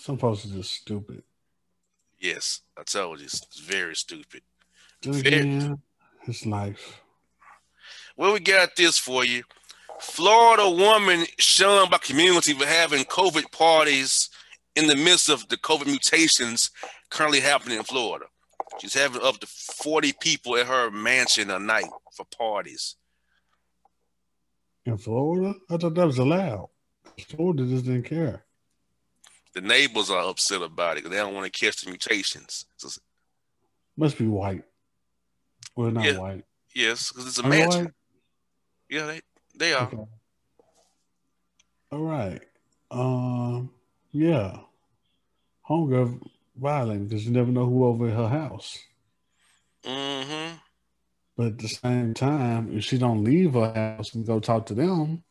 Some 0.00 0.16
folks 0.16 0.46
are 0.46 0.48
just 0.48 0.72
stupid. 0.72 1.22
Yes, 2.18 2.62
I 2.76 2.84
told 2.84 3.18
you. 3.20 3.26
It's 3.26 3.60
very 3.60 3.94
stupid. 3.94 4.40
Very- 5.02 5.20
again, 5.20 5.82
it's 6.26 6.46
life. 6.46 7.02
Well, 8.16 8.32
we 8.32 8.40
got 8.40 8.76
this 8.76 8.96
for 8.96 9.26
you. 9.26 9.44
Florida 10.00 10.68
woman 10.70 11.26
shunned 11.38 11.90
by 11.90 11.98
community 11.98 12.54
for 12.54 12.64
having 12.64 13.04
COVID 13.04 13.52
parties 13.52 14.30
in 14.74 14.86
the 14.86 14.96
midst 14.96 15.28
of 15.28 15.46
the 15.48 15.58
COVID 15.58 15.86
mutations 15.86 16.70
currently 17.10 17.40
happening 17.40 17.76
in 17.76 17.84
Florida. 17.84 18.24
She's 18.80 18.94
having 18.94 19.20
up 19.20 19.38
to 19.40 19.46
40 19.46 20.14
people 20.14 20.56
at 20.56 20.66
her 20.66 20.90
mansion 20.90 21.50
a 21.50 21.58
night 21.58 21.90
for 22.12 22.24
parties. 22.24 22.96
In 24.86 24.96
Florida, 24.96 25.54
I 25.68 25.76
thought 25.76 25.94
that 25.94 26.06
was 26.06 26.18
allowed. 26.18 26.70
Florida 27.28 27.66
just 27.66 27.84
didn't 27.84 28.04
care. 28.04 28.44
The 29.54 29.60
neighbors 29.60 30.10
are 30.10 30.22
upset 30.28 30.62
about 30.62 30.92
it 30.92 31.02
because 31.02 31.10
they 31.10 31.16
don't 31.22 31.34
want 31.34 31.52
to 31.52 31.58
catch 31.64 31.80
the 31.82 31.90
mutations. 31.90 32.66
So, 32.76 32.88
Must 33.96 34.16
be 34.18 34.26
white. 34.26 34.64
Well, 35.76 35.90
not 35.90 36.04
Yeah. 36.04 36.18
white. 36.18 36.44
yes, 36.74 37.10
because 37.10 37.26
it's 37.26 37.38
a 37.38 37.46
mansion. 37.46 37.92
Yeah, 38.88 39.06
they, 39.06 39.20
they 39.56 39.72
are. 39.74 39.86
Okay. 39.86 39.98
All 41.92 41.98
right. 41.98 42.40
Um. 42.90 43.70
Yeah. 44.12 44.58
Homegirl 45.68 46.20
violating 46.56 47.06
because 47.06 47.24
you 47.24 47.30
never 47.32 47.50
know 47.50 47.66
who 47.66 47.84
over 47.86 48.08
at 48.08 48.14
her 48.16 48.28
house. 48.28 48.78
Mm-hmm. 49.84 50.56
But 51.36 51.46
at 51.46 51.58
the 51.58 51.68
same 51.68 52.14
time, 52.14 52.76
if 52.76 52.84
she 52.84 52.98
don't 52.98 53.24
leave 53.24 53.54
her 53.54 53.72
house 53.72 54.14
and 54.14 54.26
go 54.26 54.40
talk 54.40 54.66
to 54.66 54.74
them, 54.74 55.22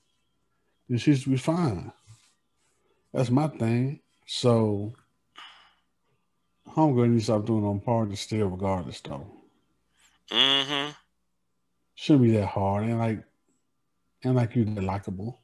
then 0.88 0.98
she 0.98 1.16
should 1.16 1.32
be 1.32 1.38
fine. 1.38 1.92
That's 3.14 3.30
my 3.30 3.48
thing. 3.48 4.00
So, 4.32 4.94
homegirl 6.68 7.10
needs 7.10 7.24
to 7.24 7.32
stop 7.32 7.48
doing 7.48 7.66
on 7.66 7.80
par 7.80 8.06
to 8.06 8.16
still, 8.16 8.50
regardless, 8.50 9.02
though. 9.02 9.26
Mm-hmm. 10.32 10.92
Shouldn't 11.96 12.26
be 12.26 12.32
that 12.34 12.46
hard. 12.46 12.84
And 12.84 13.00
like, 13.00 13.24
and 14.24 14.36
like 14.36 14.56
you, 14.56 14.66
that 14.66 14.84
likable. 14.84 15.40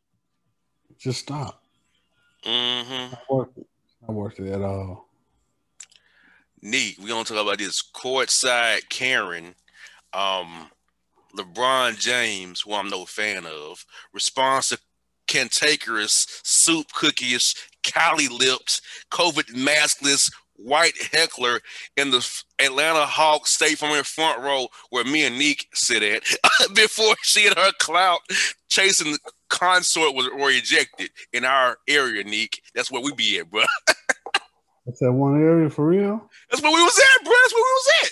Just 1.00 1.22
stop. 1.22 1.64
Mm-hmm. 2.46 3.12
Not 3.12 3.24
worth 3.28 3.58
it. 3.58 3.68
Not 4.04 4.14
worth 4.14 4.40
it 4.40 4.52
at 4.52 4.62
all. 4.62 5.10
Neat. 6.62 7.00
We're 7.02 7.08
gonna 7.08 7.24
talk 7.24 7.42
about 7.42 7.58
this 7.58 7.82
courtside 7.92 8.88
Karen. 8.90 9.56
Um 10.14 10.70
LeBron 11.36 12.00
James, 12.00 12.62
who 12.62 12.74
I'm 12.74 12.90
no 12.90 13.06
fan 13.06 13.46
of, 13.48 13.84
responds 14.14 14.70
to 14.70 14.80
cantankerous, 15.28 16.28
soup 16.44 16.94
cookies, 16.94 17.56
Cali 17.86 18.28
lips, 18.28 18.82
COVID 19.12 19.54
maskless, 19.54 20.32
white 20.58 20.96
heckler 21.12 21.60
in 21.98 22.12
the 22.12 22.28
Atlanta 22.60 23.06
Hawks 23.06 23.52
State 23.52 23.78
from 23.78 23.96
in 23.96 24.04
front 24.04 24.42
row 24.42 24.68
where 24.90 25.04
me 25.04 25.26
and 25.26 25.38
Neek 25.38 25.68
sit 25.74 26.02
at 26.04 26.24
before 26.74 27.16
she 27.22 27.48
and 27.48 27.58
her 27.58 27.72
clout 27.80 28.20
chasing 28.70 29.12
the 29.14 29.20
consort 29.50 30.16
was 30.16 30.30
were 30.36 30.52
ejected 30.52 31.10
in 31.34 31.46
our 31.46 31.78
area, 31.88 32.24
Neek. 32.24 32.62
That's 32.74 32.92
where 32.92 33.02
we 33.02 33.14
be 33.14 33.40
at, 33.40 33.50
bro. 33.50 33.64
That's 34.86 35.00
that 35.00 35.14
one 35.14 35.42
area 35.42 35.70
for 35.70 35.88
real. 35.88 36.30
That's 36.50 36.62
where 36.62 36.74
we 36.74 36.84
was 36.84 37.00
at, 37.00 37.24
bro. 37.24 37.34
That's 37.44 37.54
where 37.54 37.64
we 37.64 37.74
was 37.74 37.92
at. 38.04 38.12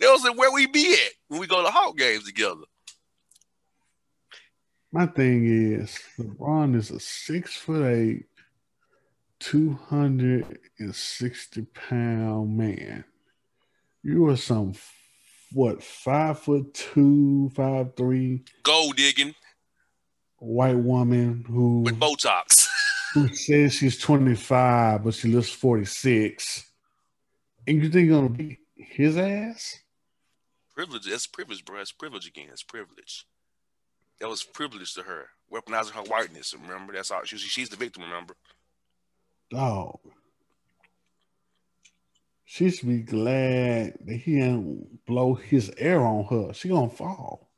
That 0.00 0.12
was 0.12 0.36
where 0.36 0.52
we 0.52 0.66
be 0.66 0.92
at 0.92 1.12
when 1.28 1.40
we 1.40 1.46
go 1.46 1.62
to 1.62 1.70
Hawk 1.70 1.96
games 1.96 2.24
together. 2.24 2.62
My 4.92 5.06
thing 5.06 5.46
is, 5.46 5.98
LeBron 6.18 6.74
is 6.74 6.90
a 6.90 6.98
six 6.98 7.54
foot 7.54 7.86
eight, 7.86 8.24
260 9.40 11.66
pound 11.88 12.56
man. 12.56 13.04
You 14.02 14.28
are 14.28 14.36
some, 14.36 14.72
what, 15.52 15.82
five 15.82 16.38
foot 16.38 16.72
two, 16.72 17.50
five 17.54 17.94
three 17.96 18.44
Gold 18.62 18.96
digging 18.96 19.34
white 20.38 20.78
woman 20.78 21.44
who, 21.46 21.80
with 21.80 21.98
Botox. 21.98 22.68
who 23.14 23.28
says 23.34 23.74
she's 23.74 23.98
25, 23.98 25.04
but 25.04 25.14
she 25.14 25.28
looks 25.28 25.50
46. 25.50 26.64
And 27.66 27.82
you 27.82 27.90
think 27.90 28.08
you're 28.08 28.22
to 28.22 28.28
beat 28.28 28.60
his 28.76 29.18
ass? 29.18 29.80
privilege. 30.80 31.10
That's 31.10 31.26
privilege, 31.26 31.64
bro. 31.64 31.76
That's 31.76 31.92
privilege 31.92 32.26
again. 32.26 32.46
That's 32.48 32.62
privilege. 32.62 33.26
That 34.18 34.28
was 34.28 34.42
privilege 34.42 34.94
to 34.94 35.02
her, 35.02 35.26
weaponizing 35.52 35.90
her 35.90 36.02
whiteness. 36.02 36.54
Remember, 36.54 36.94
that's 36.94 37.10
all. 37.10 37.22
She, 37.24 37.36
she's 37.36 37.68
the 37.68 37.76
victim. 37.76 38.02
Remember. 38.02 38.34
Dog. 39.50 39.98
She 42.44 42.70
should 42.70 42.88
be 42.88 43.00
glad 43.00 43.94
that 44.04 44.16
he 44.16 44.34
didn't 44.36 45.04
blow 45.06 45.34
his 45.34 45.70
air 45.78 46.00
on 46.04 46.24
her. 46.26 46.52
She 46.52 46.68
gonna 46.68 46.88
fall. 46.90 47.48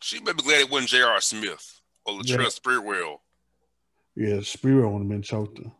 She 0.00 0.18
better 0.20 0.34
be 0.36 0.42
glad 0.42 0.60
it 0.62 0.70
wasn't 0.70 0.90
J.R. 0.90 1.20
Smith 1.20 1.80
or 2.04 2.14
Latrell 2.20 2.38
Yeah. 2.42 2.46
Sprewell 2.48 3.18
Yeah, 4.16 4.40
Spirit 4.42 4.88
would 4.88 5.00
have 5.00 5.08
been 5.08 5.22
choked 5.22 5.58
her. 5.58 5.72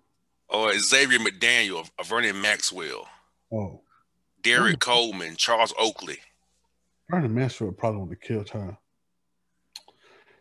or 0.49 0.73
Xavier 0.79 1.19
McDaniel 1.19 1.89
Vernon 2.05 2.41
Maxwell, 2.41 3.09
Oh, 3.53 3.83
Derrick. 4.43 4.79
Coleman, 4.81 5.37
Charles 5.37 5.75
Oakley. 5.79 6.19
Vernon 7.11 7.35
Maxwell 7.35 7.73
probably 7.73 8.01
would 8.03 8.11
have 8.11 8.21
killed 8.21 8.49
her. 8.51 8.79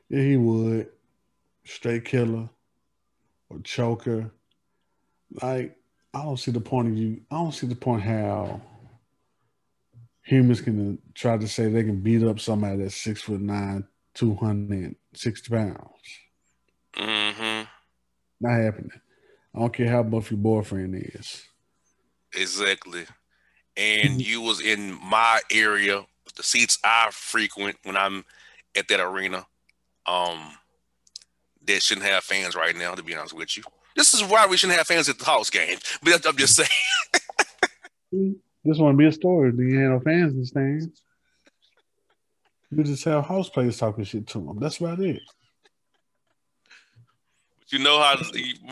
Yeah, 0.10 0.22
he 0.22 0.38
would. 0.38 0.90
Straight 1.66 2.06
killer 2.06 2.48
or 3.50 3.60
choker. 3.62 4.32
Like, 5.42 5.78
I 6.14 6.24
don't 6.24 6.38
see 6.38 6.52
the 6.52 6.62
point 6.62 6.88
of 6.90 6.98
you. 6.98 7.22
I 7.30 7.36
don't 7.36 7.54
see 7.54 7.68
the 7.68 7.76
point 7.76 8.04
how 8.04 8.62
humans 10.24 10.62
can 10.62 10.98
try 11.14 11.38
to 11.38 11.48
say 11.48 11.68
they 11.68 11.84
can 11.84 12.02
beat 12.02 12.24
up 12.24 12.40
somebody 12.40 12.78
that's 12.78 12.96
six 12.96 13.22
foot 13.22 13.42
nine, 13.42 13.86
two 14.14 14.36
hundred 14.36 14.96
sixty 15.14 15.50
pounds. 15.50 15.80
Mm-hmm. 16.96 17.68
Not 18.42 18.62
happening. 18.62 19.02
I 19.54 19.60
don't 19.60 19.74
care 19.74 19.90
how 19.90 20.04
buff 20.04 20.32
your 20.32 20.38
boyfriend 20.38 20.96
is. 20.96 21.44
Exactly. 22.36 23.06
And 23.78 24.26
you 24.26 24.42
was 24.42 24.62
in 24.62 24.98
my 25.04 25.42
area, 25.52 26.06
the 26.36 26.44
seats 26.44 26.80
I 26.84 27.10
frequent 27.12 27.78
when 27.84 27.98
I'm 27.98 28.26
at 28.78 28.88
that 28.88 29.02
arena. 29.02 29.46
Um, 30.06 30.58
that 31.66 31.82
shouldn't 31.82 32.06
have 32.06 32.24
fans 32.24 32.56
right 32.56 32.76
now. 32.76 32.94
To 32.94 33.04
be 33.04 33.16
honest 33.16 33.34
with 33.34 33.58
you, 33.58 33.64
this 33.96 34.14
is 34.14 34.24
why 34.24 34.46
we 34.48 34.58
shouldn't 34.58 34.78
have 34.78 34.88
fans 34.88 35.10
at 35.10 35.18
the 35.18 35.26
Hawks 35.26 35.50
game. 35.50 35.78
But 36.04 36.26
I'm 36.26 36.38
just 36.38 36.56
saying. 36.56 38.36
This 38.66 38.80
want 38.80 38.94
to 38.96 38.98
be 38.98 39.06
a 39.06 39.12
story. 39.12 39.52
Do 39.52 39.62
you 39.62 39.78
have 39.78 39.92
no 39.92 40.00
fans 40.00 40.34
in 40.34 40.40
the 40.40 40.46
stands? 40.48 40.88
You 42.72 42.84
just 42.84 43.04
have 43.04 43.24
house 43.26 43.48
players 43.48 43.78
talking 43.78 44.04
shit 44.04 44.26
to 44.28 44.40
them. 44.40 44.58
That's 44.60 44.80
about 44.80 45.00
it. 45.02 45.22
But 47.60 47.72
You 47.72 47.80
know 47.84 48.00
how, 48.00 48.16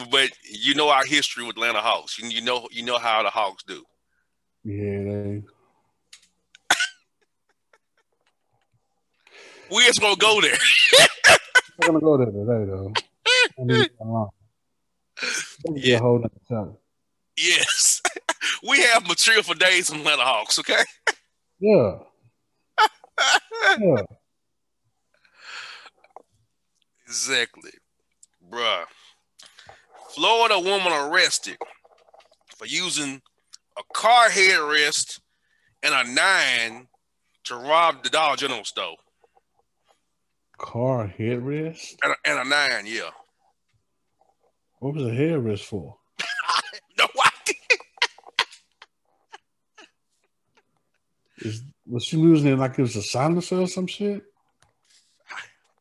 but 0.09 0.31
you 0.49 0.73
know 0.73 0.89
our 0.89 1.05
history 1.05 1.45
with 1.45 1.57
Atlanta 1.57 1.79
Hawks. 1.79 2.17
You, 2.17 2.27
you 2.29 2.41
know, 2.41 2.67
you 2.71 2.83
know 2.83 2.97
how 2.97 3.21
the 3.21 3.29
Hawks 3.29 3.63
do. 3.63 3.83
Yeah, 4.63 5.03
they. 5.03 5.43
We 9.71 9.83
just 9.85 10.01
gonna 10.01 10.15
go 10.15 10.41
there. 10.41 10.57
We're 11.79 11.87
gonna 11.87 11.99
go 11.99 12.17
there 12.17 12.27
today, 12.27 12.65
though. 12.65 12.93
I 13.59 13.63
need 13.63 13.83
to 13.83 13.89
come 13.89 14.09
on. 14.09 14.29
Yeah. 15.73 15.99
Holding 15.99 16.29
something. 16.47 16.77
Yes, 17.37 18.01
we 18.67 18.79
have 18.81 19.07
material 19.07 19.43
for 19.43 19.55
days 19.55 19.89
on 19.91 19.99
Atlanta 19.99 20.23
Hawks. 20.23 20.59
Okay. 20.59 20.83
Yeah, 21.59 21.97
yeah. 23.79 24.01
Exactly. 27.05 27.71
Bruh. 28.51 28.85
Florida 30.09 30.59
woman 30.59 30.91
arrested 30.93 31.57
for 32.55 32.65
using 32.65 33.21
a 33.77 33.81
car 33.93 34.29
headrest 34.29 35.19
and 35.81 35.93
a 35.93 36.11
nine 36.11 36.87
to 37.45 37.55
rob 37.55 38.03
the 38.03 38.09
Dollar 38.09 38.35
General 38.35 38.63
store. 38.63 38.95
Car 40.57 41.11
headrest. 41.17 41.95
And 42.03 42.13
a, 42.13 42.29
and 42.29 42.39
a 42.39 42.49
nine, 42.49 42.85
yeah. 42.85 43.09
What 44.83 44.95
was 44.95 45.05
a 45.05 45.11
headrest 45.11 45.63
for? 45.63 45.95
No 46.99 47.05
idea. 47.05 47.77
Is 51.37 51.63
was 51.87 52.03
she 52.03 52.17
losing 52.17 52.51
it 52.51 52.57
like 52.57 52.77
it 52.77 52.81
was 52.81 52.97
a 52.97 53.01
silencer 53.01 53.61
or 53.61 53.67
some 53.67 53.87
shit? 53.87 54.23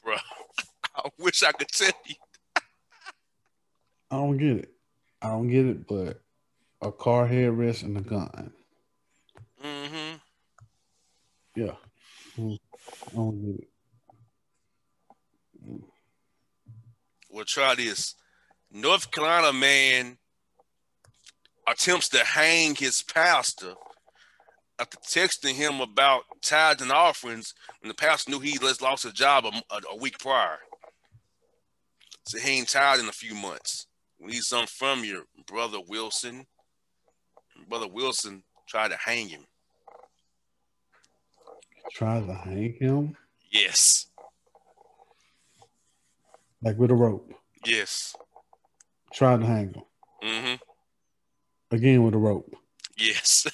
Bro, 0.05 0.15
I 0.97 1.11
wish 1.19 1.43
I 1.43 1.51
could 1.51 1.67
tell 1.67 1.91
you. 2.07 2.15
I 4.09 4.17
don't 4.17 4.37
get 4.37 4.57
it. 4.59 4.71
I 5.21 5.31
don't 5.31 5.49
get 5.49 5.67
it, 5.67 5.89
but 5.89 6.23
a 6.81 6.93
car 6.93 7.27
hair 7.27 7.53
headrest 7.53 7.83
and 7.83 7.99
a 7.99 8.03
gun. 8.03 8.53
Mm-hmm. 9.65 10.17
Yeah. 11.57 11.75
Mm, 12.39 12.59
I 13.09 13.15
don't 13.17 13.47
get 13.47 13.65
it. 13.65 13.69
Well, 17.29 17.45
try 17.45 17.75
this. 17.75 18.15
North 18.73 19.11
Carolina 19.11 19.53
man 19.53 20.17
attempts 21.69 22.09
to 22.11 22.19
hang 22.25 22.75
his 22.75 23.03
pastor 23.03 23.75
after 24.79 24.99
texting 24.99 25.55
him 25.55 25.81
about 25.81 26.23
tithes 26.43 26.83
and 26.83 26.91
offerings 26.91 27.55
when 27.81 27.89
the 27.89 27.95
pastor 27.95 28.31
knew 28.31 28.41
he 28.41 28.57
just 28.59 28.83
lost 28.83 29.05
his 29.05 29.13
job 29.13 29.45
a, 29.45 29.49
a, 29.75 29.81
a 29.93 29.97
week 29.97 30.19
prior. 30.19 30.59
So 32.25 32.39
he 32.39 32.59
ain't 32.59 32.69
tired 32.69 33.01
in 33.01 33.09
a 33.09 33.13
few 33.13 33.35
months. 33.35 33.87
We 34.19 34.33
need 34.33 34.43
something 34.43 34.69
from 34.69 35.05
your 35.05 35.25
brother 35.47 35.79
Wilson. 35.89 36.47
Brother 37.69 37.89
Wilson 37.89 38.43
tried 38.69 38.89
to 38.91 38.97
hang 38.97 39.29
him. 39.29 39.45
Try 41.93 42.21
to 42.21 42.33
hang 42.35 42.75
him 42.81 43.17
Yes. 43.51 44.07
like 46.63 46.79
with 46.79 46.91
a 46.91 46.95
rope. 46.95 47.31
Yes. 47.67 48.15
Try 49.15 49.37
to 49.37 49.45
hang 49.47 49.75
him 49.75 49.83
Mm-hmm. 50.23 51.75
again 51.75 52.03
with 52.05 52.15
a 52.15 52.19
rope. 52.19 52.55
Yes. 52.97 53.47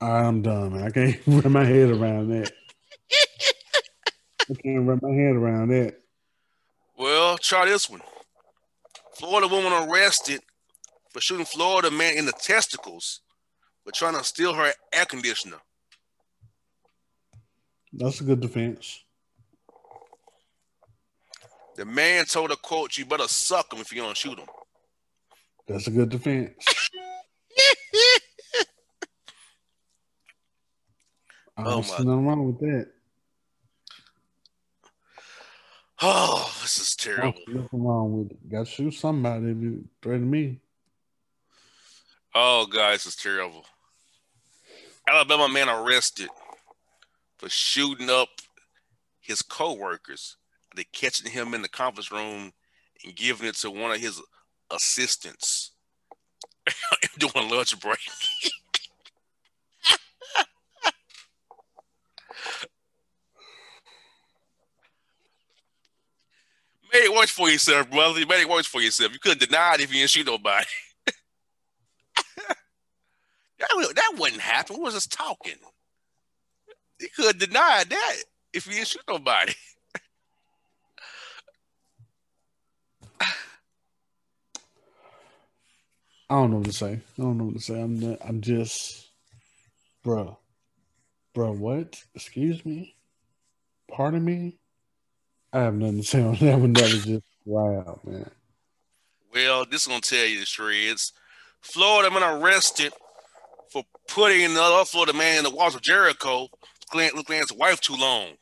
I'm 0.00 0.42
done, 0.42 0.72
man. 0.74 0.84
I 0.84 0.90
can't 0.90 1.20
wrap 1.26 1.44
my 1.46 1.64
head 1.64 1.90
around 1.90 2.28
that. 2.30 2.52
I 4.50 4.54
can't 4.62 4.86
wrap 4.86 5.02
my 5.02 5.12
head 5.12 5.34
around 5.34 5.68
that. 5.68 5.94
Well, 6.98 7.38
try 7.38 7.66
this 7.66 7.88
one. 7.90 8.02
Florida 9.14 9.48
woman 9.48 9.72
arrested 9.72 10.42
for 11.10 11.20
shooting 11.20 11.46
Florida 11.46 11.90
man 11.90 12.16
in 12.16 12.26
the 12.26 12.32
testicles 12.32 13.20
for 13.84 13.92
trying 13.92 14.14
to 14.14 14.24
steal 14.24 14.54
her 14.54 14.72
air 14.92 15.06
conditioner. 15.06 15.56
That's 17.98 18.20
a 18.20 18.24
good 18.24 18.40
defense. 18.40 19.02
The 21.76 21.84
man 21.86 22.26
told 22.26 22.50
her, 22.50 22.56
quote, 22.56 22.96
you 22.96 23.06
better 23.06 23.26
suck 23.28 23.72
him 23.72 23.80
if 23.80 23.90
you 23.92 24.02
don't 24.02 24.16
shoot 24.16 24.38
him. 24.38 24.46
That's 25.66 25.86
a 25.86 25.90
good 25.90 26.10
defense. 26.10 26.54
I 31.56 31.62
don't 31.64 31.66
uh, 31.66 31.76
Oh, 31.76 31.82
see 31.82 32.04
nothing 32.04 32.26
wrong 32.26 32.46
with 32.46 32.60
that. 32.60 32.88
Oh, 36.02 36.54
this 36.60 36.76
is 36.78 36.94
terrible. 36.94 37.40
nothing 37.48 37.82
wrong 37.82 38.18
with 38.18 38.30
it. 38.32 38.48
Got 38.50 38.66
to 38.66 38.70
shoot 38.72 38.92
somebody 38.92 39.46
if 39.50 39.56
you 39.58 39.84
threaten 40.02 40.28
me. 40.28 40.60
Oh, 42.34 42.66
guys, 42.66 43.04
this 43.04 43.14
is 43.14 43.16
terrible. 43.16 43.64
Alabama 45.08 45.48
man 45.48 45.70
arrested 45.70 46.28
for 47.38 47.48
shooting 47.48 48.10
up 48.10 48.28
his 49.20 49.42
co-workers. 49.42 50.36
They 50.74 50.84
catching 50.92 51.30
him 51.30 51.54
in 51.54 51.62
the 51.62 51.68
conference 51.68 52.12
room 52.12 52.52
and 53.04 53.16
giving 53.16 53.48
it 53.48 53.56
to 53.56 53.70
one 53.70 53.92
of 53.92 54.00
his 54.00 54.20
assistants 54.70 55.72
during 57.18 57.50
lunch 57.50 57.78
break. 57.80 57.98
Made 66.92 67.04
it 67.04 67.14
worse 67.14 67.30
for 67.30 67.50
yourself, 67.50 67.90
brother. 67.90 68.20
You 68.20 68.26
made 68.26 68.40
it 68.42 68.48
worse 68.48 68.66
for 68.66 68.80
yourself. 68.80 69.12
You 69.12 69.18
couldn't 69.18 69.40
deny 69.40 69.74
it 69.74 69.80
if 69.80 69.92
you 69.92 69.98
didn't 70.00 70.10
shoot 70.10 70.26
nobody. 70.26 70.66
That, 73.58 73.68
that 73.94 74.12
wouldn't 74.18 74.42
happen. 74.42 74.76
We 74.76 74.82
was 74.82 74.92
just 74.92 75.10
talking. 75.10 75.56
You 77.00 77.08
could 77.14 77.38
deny 77.38 77.84
that 77.88 78.16
if 78.52 78.66
you 78.66 78.74
didn't 78.74 78.88
shoot 78.88 79.02
nobody. 79.08 79.52
I 86.28 86.34
don't 86.34 86.50
know 86.50 86.56
what 86.56 86.66
to 86.66 86.72
say. 86.72 86.94
I 86.94 87.22
don't 87.22 87.38
know 87.38 87.44
what 87.44 87.54
to 87.54 87.60
say. 87.60 87.80
I'm 87.80 88.00
not, 88.00 88.18
I'm 88.26 88.40
just, 88.40 89.08
bro, 90.02 90.38
bro. 91.34 91.52
What? 91.52 92.02
Excuse 92.14 92.64
me. 92.64 92.96
Pardon 93.90 94.24
me. 94.24 94.58
I 95.52 95.60
have 95.60 95.74
nothing 95.74 95.98
to 95.98 96.06
say 96.06 96.22
on 96.22 96.34
that 96.36 96.58
one. 96.58 96.72
That 96.72 96.92
was 96.92 97.04
just 97.04 97.24
wow, 97.44 98.00
man. 98.04 98.30
Well, 99.32 99.66
this 99.66 99.82
is 99.82 99.86
gonna 99.86 100.00
tell 100.00 100.26
you 100.26 100.40
the 100.40 100.46
shreds. 100.46 101.12
Florida 101.60 102.10
man 102.10 102.22
arrested 102.22 102.92
for 103.70 103.84
putting 104.08 104.44
another 104.44 104.84
Florida 104.84 105.12
man 105.12 105.38
in 105.38 105.44
the 105.44 105.50
walls 105.50 105.74
of 105.74 105.82
Jericho. 105.82 106.48
Looked 106.94 107.14
looked 107.14 107.30
at 107.30 107.40
his 107.40 107.52
wife 107.52 107.80
too 107.80 107.96
long. 107.96 108.32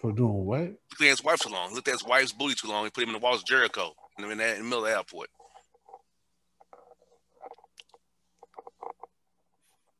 For 0.00 0.12
doing 0.12 0.44
what? 0.44 0.60
Looked 0.60 1.00
at 1.00 1.08
his 1.08 1.24
wife 1.24 1.40
too 1.40 1.50
long. 1.50 1.74
Looked 1.74 1.88
at 1.88 1.94
his 1.94 2.04
wife's 2.04 2.32
booty 2.32 2.54
too 2.54 2.68
long. 2.68 2.84
He 2.84 2.90
put 2.90 3.02
him 3.02 3.10
in 3.10 3.14
the 3.14 3.20
walls 3.20 3.40
of 3.40 3.46
Jericho 3.46 3.94
in 4.18 4.24
the, 4.24 4.30
in 4.30 4.38
the 4.38 4.64
middle 4.64 4.84
of 4.84 4.90
the 4.90 4.96
airport. 4.96 5.30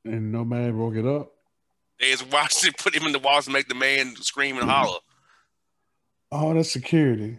And 0.04 0.32
nobody 0.32 0.70
broke 0.70 0.96
it 0.96 1.06
up. 1.06 1.32
They 2.00 2.10
just 2.10 2.30
watched 2.30 2.66
it, 2.66 2.76
put 2.76 2.94
him 2.94 3.04
in 3.04 3.12
the 3.12 3.18
walls 3.18 3.46
and 3.46 3.54
make 3.54 3.68
the 3.68 3.74
man 3.74 4.16
scream 4.16 4.58
and 4.58 4.68
holler. 4.68 4.98
Oh, 6.30 6.52
that's 6.52 6.72
security. 6.72 7.38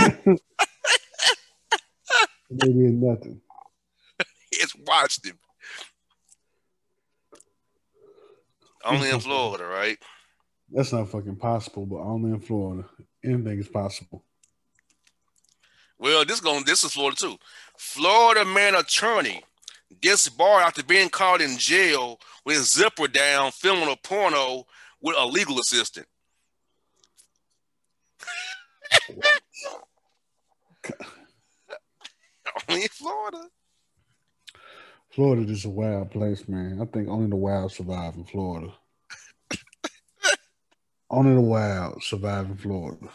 they 0.24 0.36
did 2.60 2.94
nothing. 2.94 3.40
He 4.50 4.58
just 4.60 4.76
watched 4.86 5.26
him. 5.26 5.38
Only 8.86 9.10
in 9.10 9.20
Florida, 9.20 9.64
right? 9.66 9.98
That's 10.70 10.92
not 10.92 11.08
fucking 11.08 11.36
possible, 11.36 11.86
but 11.86 11.98
only 11.98 12.30
in 12.30 12.40
Florida. 12.40 12.88
Anything 13.24 13.58
is 13.58 13.68
possible. 13.68 14.24
Well, 15.98 16.24
this 16.24 16.40
going 16.40 16.64
this 16.64 16.84
is 16.84 16.92
Florida 16.92 17.16
too. 17.16 17.36
Florida 17.78 18.44
man 18.44 18.74
attorney 18.74 19.42
disbarred 20.00 20.64
after 20.64 20.82
being 20.82 21.08
caught 21.08 21.40
in 21.40 21.56
jail 21.56 22.20
with 22.44 22.58
zipper 22.64 23.08
down 23.08 23.52
filming 23.52 23.90
a 23.90 23.96
porno 23.96 24.66
with 25.00 25.16
a 25.18 25.26
legal 25.26 25.58
assistant. 25.58 26.06
Only 32.68 32.82
in 32.82 32.88
Florida. 32.88 33.48
Florida 35.16 35.50
is 35.50 35.64
a 35.64 35.70
wild 35.70 36.10
place, 36.10 36.46
man. 36.46 36.78
I 36.78 36.84
think 36.84 37.08
only 37.08 37.30
the 37.30 37.36
wild 37.36 37.72
survive 37.72 38.16
in 38.16 38.24
Florida. 38.26 38.70
only 41.10 41.34
the 41.34 41.40
wild 41.40 42.02
survive 42.02 42.50
in 42.50 42.56
Florida. 42.58 43.08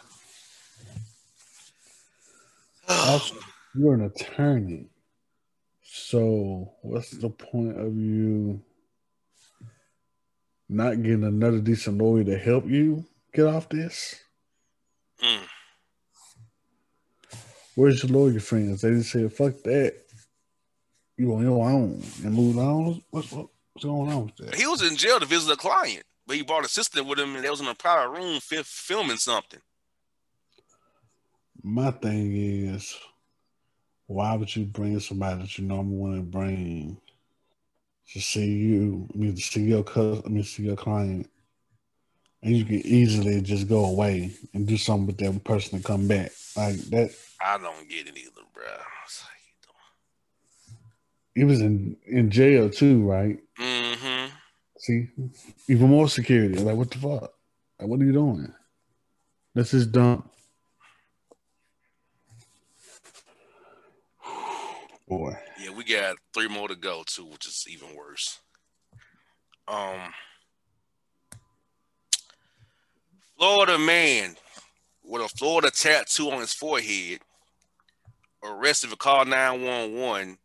also, 2.88 3.36
you're 3.76 3.94
an 3.94 4.06
attorney. 4.06 4.86
So, 5.84 6.72
what's 6.82 7.12
the 7.12 7.30
point 7.30 7.78
of 7.78 7.96
you 7.96 8.60
not 10.68 11.04
getting 11.04 11.22
another 11.22 11.60
decent 11.60 11.98
lawyer 11.98 12.24
to 12.24 12.36
help 12.36 12.66
you 12.66 13.04
get 13.32 13.46
off 13.46 13.68
this? 13.68 14.16
Mm. 15.22 15.44
Where's 17.76 18.02
your 18.02 18.10
lawyer 18.10 18.40
friends? 18.40 18.80
They 18.80 18.90
just 18.90 19.12
said, 19.12 19.32
fuck 19.32 19.62
that. 19.62 20.01
You 21.16 21.34
on 21.34 21.42
your 21.42 21.68
own 21.68 22.02
and 22.24 22.34
move 22.34 22.58
on. 22.58 23.02
What's, 23.10 23.30
what's 23.32 23.84
going 23.84 24.10
on 24.10 24.26
with 24.26 24.36
that? 24.36 24.54
He 24.54 24.66
was 24.66 24.82
in 24.82 24.96
jail 24.96 25.20
to 25.20 25.26
visit 25.26 25.52
a 25.52 25.56
client, 25.56 26.04
but 26.26 26.36
he 26.36 26.42
brought 26.42 26.62
a 26.62 26.66
assistant 26.66 27.06
with 27.06 27.18
him 27.18 27.34
and 27.36 27.44
they 27.44 27.50
was 27.50 27.60
in 27.60 27.68
a 27.68 27.74
private 27.74 28.10
room 28.10 28.40
filming 28.40 29.18
something. 29.18 29.60
My 31.62 31.90
thing 31.90 32.34
is, 32.34 32.96
why 34.06 34.34
would 34.34 34.54
you 34.54 34.64
bring 34.64 34.98
somebody 35.00 35.42
that 35.42 35.58
you 35.58 35.64
normally 35.64 35.96
wouldn't 35.96 36.30
bring 36.30 37.00
to 38.12 38.20
see 38.20 38.46
you? 38.46 39.08
I 39.14 39.16
mean, 39.16 39.34
to 39.34 39.40
see 39.40 39.62
your 39.62 39.84
cousin, 39.84 40.22
I 40.26 40.28
mean, 40.28 40.42
see 40.42 40.64
your 40.64 40.76
client, 40.76 41.30
and 42.42 42.56
you 42.56 42.64
can 42.64 42.84
easily 42.84 43.40
just 43.42 43.68
go 43.68 43.84
away 43.84 44.32
and 44.54 44.66
do 44.66 44.76
something 44.76 45.06
with 45.06 45.18
that 45.18 45.44
person 45.44 45.78
to 45.78 45.84
come 45.84 46.08
back 46.08 46.32
like 46.56 46.76
that. 46.90 47.14
I 47.40 47.58
don't 47.58 47.88
get 47.88 48.08
it 48.08 48.18
either, 48.18 48.42
bro. 48.52 48.64
He 51.34 51.44
was 51.44 51.60
in 51.60 51.96
in 52.06 52.30
jail 52.30 52.68
too, 52.68 53.02
right? 53.02 53.38
Mm-hmm. 53.58 54.34
See, 54.78 55.08
even 55.68 55.88
more 55.88 56.08
security. 56.08 56.58
Like, 56.58 56.76
what 56.76 56.90
the 56.90 56.98
fuck? 56.98 57.32
Like, 57.78 57.88
what 57.88 58.00
are 58.00 58.04
you 58.04 58.12
doing? 58.12 58.52
That's 59.54 59.70
just 59.70 59.92
dumb. 59.92 60.28
Boy. 65.08 65.36
Yeah, 65.60 65.70
we 65.70 65.84
got 65.84 66.16
three 66.34 66.48
more 66.48 66.68
to 66.68 66.74
go 66.74 67.04
too, 67.06 67.26
which 67.26 67.46
is 67.46 67.64
even 67.68 67.94
worse. 67.96 68.40
Um, 69.68 70.12
Florida 73.38 73.78
man 73.78 74.36
with 75.04 75.22
a 75.22 75.28
Florida 75.28 75.70
tattoo 75.70 76.30
on 76.30 76.40
his 76.40 76.52
forehead 76.52 77.20
arrested 78.42 78.90
for 78.90 78.96
call 78.96 79.24
911 79.24 80.38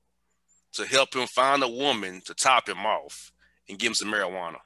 to 0.78 0.86
help 0.86 1.14
him 1.16 1.28
find 1.28 1.62
a 1.64 1.68
woman 1.68 2.22
to 2.26 2.34
top 2.34 2.70
him 2.70 2.86
off 2.86 3.32
and 3.68 3.78
give 3.80 3.90
him 3.90 3.94
some 3.96 4.12
marijuana. 4.12 4.58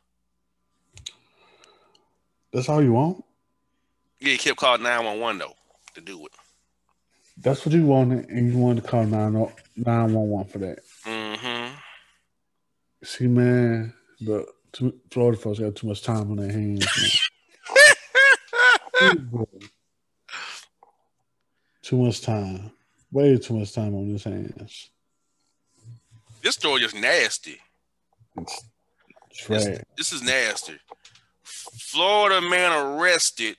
That's 2.52 2.70
all 2.70 2.84
you 2.84 2.94
want? 2.94 3.24
Yeah, 4.20 4.34
he 4.34 4.38
kept 4.38 4.58
calling 4.58 4.84
911 4.84 5.40
though 5.40 5.56
to 5.96 6.02
do 6.02 6.26
it. 6.26 6.34
That's 7.38 7.66
what 7.66 7.74
you 7.74 7.86
wanted, 7.86 8.30
and 8.30 8.52
you 8.52 8.58
wanted 8.58 8.84
to 8.84 8.90
call 8.90 9.06
911 9.06 10.52
for 10.52 10.58
that. 10.60 10.80
Mm-hmm. 11.06 11.76
See, 13.04 13.28
man, 13.28 13.94
the 14.20 14.46
Florida 15.10 15.38
folks 15.38 15.60
got 15.60 15.76
too 15.76 15.88
much 15.88 16.04
time 16.04 16.30
on 16.30 16.36
their 16.36 16.52
hands. 16.52 16.86
too 21.82 21.98
much 21.98 22.22
time. 22.22 22.72
Way 23.12 23.38
too 23.38 23.58
much 23.58 23.74
time 23.74 23.96
on 23.96 24.08
his 24.10 24.26
hands. 24.26 24.92
This 26.42 26.56
story 26.56 26.84
is 26.84 26.94
nasty. 26.94 27.60
It's 28.38 29.48
this, 29.48 29.80
this 29.98 30.14
is 30.14 30.24
nasty. 30.24 30.80
Florida 31.44 32.42
man 32.42 32.72
arrested 32.72 33.56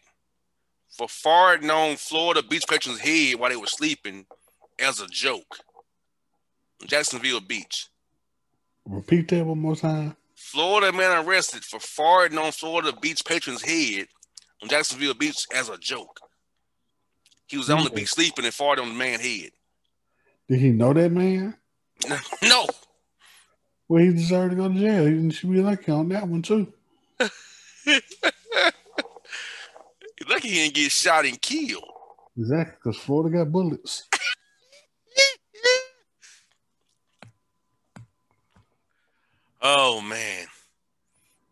for 0.90 1.06
farting 1.06 1.70
on 1.70 1.96
Florida 1.96 2.42
beach 2.42 2.64
patrons' 2.68 2.98
head 2.98 3.38
while 3.38 3.50
they 3.50 3.56
were 3.56 3.66
sleeping 3.66 4.26
as 4.78 5.00
a 5.00 5.06
joke. 5.06 5.58
Jacksonville 6.86 7.40
Beach. 7.40 7.86
Repeat 8.86 9.28
that 9.28 9.46
one 9.46 9.58
more 9.58 9.76
time. 9.76 10.16
Florida 10.34 10.92
man 10.96 11.24
arrested 11.24 11.62
for 11.64 11.78
farting 11.78 12.38
on 12.38 12.52
Florida 12.52 12.92
beach 13.00 13.24
patron's 13.24 13.62
head 13.62 14.06
on 14.62 14.68
Jacksonville 14.68 15.14
Beach 15.14 15.46
as 15.54 15.68
a 15.68 15.78
joke. 15.78 16.20
He 17.46 17.56
was 17.56 17.70
on 17.70 17.84
the 17.84 17.90
beach 17.90 18.08
sleeping 18.08 18.44
and 18.44 18.52
farted 18.52 18.82
on 18.82 18.88
the 18.88 18.94
man's 18.94 19.22
head. 19.22 19.50
Did 20.48 20.58
he 20.58 20.70
know 20.70 20.92
that 20.92 21.12
man? 21.12 21.54
No. 22.42 22.66
Well, 23.88 24.02
he 24.02 24.12
deserved 24.12 24.52
to 24.52 24.56
go 24.56 24.68
to 24.68 24.74
jail. 24.74 25.06
He 25.06 25.30
should 25.30 25.52
be 25.52 25.60
lucky 25.60 25.92
on 25.92 26.08
that 26.10 26.26
one 26.26 26.42
too. 26.42 26.72
lucky 30.28 30.48
he 30.48 30.54
didn't 30.54 30.74
get 30.74 30.90
shot 30.90 31.26
and 31.26 31.40
killed. 31.40 31.84
Exactly, 32.38 32.74
because 32.82 32.96
Florida 32.96 33.38
got 33.38 33.52
bullets. 33.52 34.08
oh 39.62 40.00
man. 40.00 40.46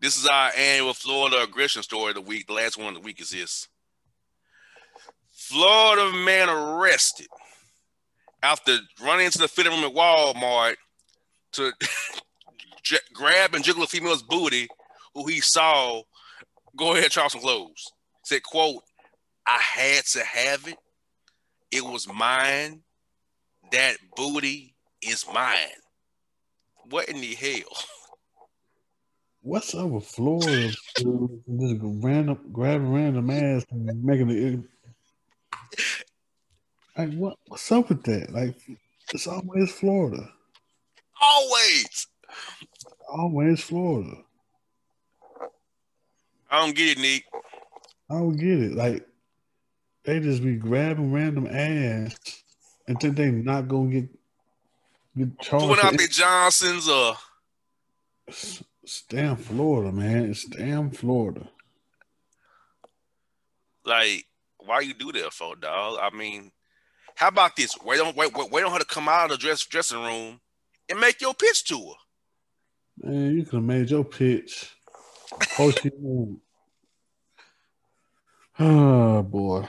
This 0.01 0.17
is 0.17 0.27
our 0.27 0.51
annual 0.57 0.95
Florida 0.95 1.43
aggression 1.43 1.83
story 1.83 2.11
of 2.11 2.15
the 2.15 2.23
week. 2.23 2.47
The 2.47 2.55
last 2.55 2.79
one 2.79 2.89
of 2.89 2.95
the 2.95 3.01
week 3.01 3.21
is 3.21 3.31
this. 3.31 3.69
Florida 5.31 6.11
man 6.17 6.49
arrested 6.49 7.27
after 8.43 8.79
running 9.03 9.27
into 9.27 9.39
the 9.39 9.49
fitting 9.49 9.73
room 9.73 9.85
at 9.85 9.95
Walmart 9.95 10.77
to 11.53 11.73
grab 13.13 13.55
and 13.55 13.65
jiggle 13.65 13.83
a 13.83 13.87
female's 13.87 14.23
booty 14.23 14.69
who 15.15 15.27
he 15.27 15.41
saw 15.41 16.03
go 16.77 16.95
ahead 16.95 17.11
try 17.11 17.29
some 17.29 17.41
clothes. 17.41 17.93
Said, 18.25 18.43
quote, 18.43 18.83
I 19.47 19.59
had 19.59 20.05
to 20.07 20.25
have 20.25 20.67
it. 20.69 20.77
It 21.71 21.85
was 21.85 22.09
mine. 22.13 22.83
That 23.73 23.97
booty 24.17 24.75
is 25.03 25.25
mine. 25.33 25.57
What 26.89 27.09
in 27.09 27.21
the 27.21 27.35
hell? 27.35 27.77
What's 29.43 29.75
up 29.75 29.89
with 29.89 30.05
Florida? 30.05 30.69
just 30.69 31.81
random 31.83 32.39
grabbing 32.53 32.93
random 32.93 33.31
ass 33.31 33.65
and 33.71 34.05
making 34.05 34.31
it 34.31 34.61
like 37.01 37.15
what? 37.15 37.39
What's 37.47 37.73
up 37.73 37.89
with 37.89 38.03
that? 38.05 38.33
Like 38.33 38.55
it's 39.13 39.27
always 39.27 39.73
Florida. 39.73 40.29
Always. 41.21 42.07
Always 43.09 43.63
Florida. 43.63 44.17
I 46.51 46.61
don't 46.61 46.75
get 46.75 46.99
it, 46.99 47.01
Nick. 47.01 47.25
I 48.11 48.15
don't 48.15 48.37
get 48.37 48.61
it. 48.61 48.75
Like 48.75 49.07
they 50.05 50.21
just 50.21 50.43
be 50.43 50.57
grabbing 50.57 51.13
random 51.13 51.47
ass 51.47 52.17
and 52.87 52.99
think 53.01 53.17
they 53.17 53.31
not 53.31 53.69
gonna 53.69 53.91
get 53.91 54.09
get 55.17 55.41
charged. 55.41 55.67
Doing 55.67 55.79
out 55.83 55.97
the 55.97 56.09
Johnsons 56.09 56.89
or 56.89 57.15
it's, 58.27 58.63
it's 58.83 59.03
damn 59.09 59.37
Florida, 59.37 59.91
man. 59.91 60.31
It's 60.31 60.45
damn 60.45 60.91
Florida. 60.91 61.49
Like, 63.85 64.27
why 64.59 64.81
you 64.81 64.93
do 64.93 65.11
that 65.13 65.33
for, 65.33 65.57
dog? 65.57 65.99
I 66.01 66.15
mean, 66.15 66.53
how 67.21 67.29
about 67.29 67.55
this? 67.55 67.77
Wait 67.85 68.01
on 68.01 68.15
wait, 68.15 68.35
wait, 68.35 68.51
wait 68.51 68.65
on 68.65 68.73
her 68.73 68.79
to 68.79 68.85
come 68.87 69.07
out 69.07 69.27
of 69.27 69.33
the 69.33 69.37
dress, 69.37 69.67
dressing 69.67 70.03
room 70.03 70.41
and 70.89 70.99
make 70.99 71.21
your 71.21 71.35
pitch 71.35 71.65
to 71.65 71.77
her. 71.77 73.11
Man, 73.11 73.37
you 73.37 73.45
could 73.45 73.57
have 73.57 73.63
made 73.63 73.91
your 73.91 74.05
pitch. 74.05 74.75
oh 75.59 75.71
she 75.71 75.91
Oh 78.59 79.23
boy. 79.23 79.69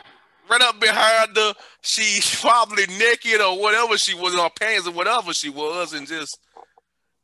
Right 0.50 0.62
up 0.62 0.80
behind 0.80 1.36
her, 1.36 1.54
she's 1.82 2.40
probably 2.40 2.88
naked 2.88 3.42
or 3.42 3.60
whatever 3.60 3.98
she 3.98 4.14
was 4.14 4.34
in 4.34 4.40
her 4.40 4.50
pants 4.58 4.88
or 4.88 4.94
whatever 4.94 5.34
she 5.34 5.50
was, 5.50 5.92
and 5.92 6.08
just 6.08 6.40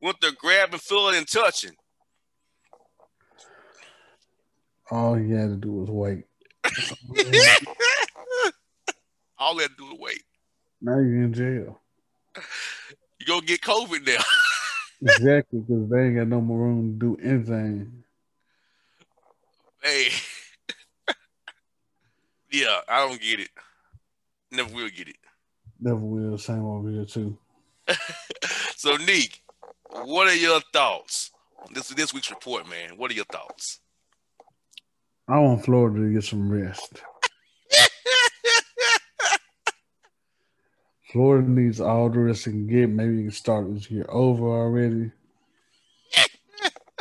went 0.01 0.19
to 0.19 0.33
grabbing, 0.33 0.79
feeling, 0.79 1.15
and 1.15 1.27
touching. 1.27 1.71
All 4.91 5.15
he 5.15 5.31
had 5.31 5.51
to 5.51 5.55
do 5.55 5.71
was 5.71 5.89
wait. 5.89 6.25
All 9.47 9.55
they 9.55 9.63
had 9.63 9.71
to 9.71 9.77
do 9.77 9.85
was 9.85 9.97
wait. 9.97 10.23
Now 10.81 10.97
you're 10.97 11.23
in 11.23 11.33
jail. 11.33 11.79
You're 13.19 13.37
gonna 13.37 13.45
get 13.45 13.61
COVID 13.61 14.05
now. 14.05 14.21
exactly, 15.01 15.59
because 15.59 15.89
they 15.89 16.05
ain't 16.05 16.17
got 16.17 16.27
no 16.27 16.41
more 16.41 16.59
room 16.59 16.99
to 16.99 17.15
do 17.15 17.17
anything. 17.23 18.03
Hey. 19.81 20.09
yeah, 22.51 22.81
I 22.89 23.07
don't 23.07 23.21
get 23.21 23.39
it. 23.39 23.49
Never 24.51 24.75
will 24.75 24.89
get 24.89 25.07
it. 25.07 25.15
Never 25.79 25.95
will. 25.95 26.37
Same 26.37 26.65
over 26.65 26.91
here 26.91 27.05
too. 27.05 27.37
so, 28.75 28.97
Neek, 28.97 29.41
what 29.89 30.27
are 30.27 30.35
your 30.35 30.59
thoughts? 30.73 31.31
This 31.73 31.87
this 31.87 32.13
week's 32.13 32.29
report, 32.29 32.69
man. 32.69 32.97
What 32.97 33.11
are 33.11 33.15
your 33.15 33.25
thoughts? 33.25 33.79
I 35.29 35.39
want 35.39 35.63
Florida 35.63 35.99
to 35.99 36.13
get 36.13 36.25
some 36.25 36.51
rest. 36.51 37.01
Florida 41.11 41.49
needs 41.49 41.79
all 41.79 42.09
the 42.09 42.19
rest 42.19 42.47
it 42.47 42.51
can 42.51 42.67
get. 42.67 42.89
Maybe 42.89 43.15
you 43.15 43.21
can 43.23 43.31
start 43.31 43.73
this 43.73 43.89
year 43.89 44.05
over 44.09 44.45
already. 44.45 45.11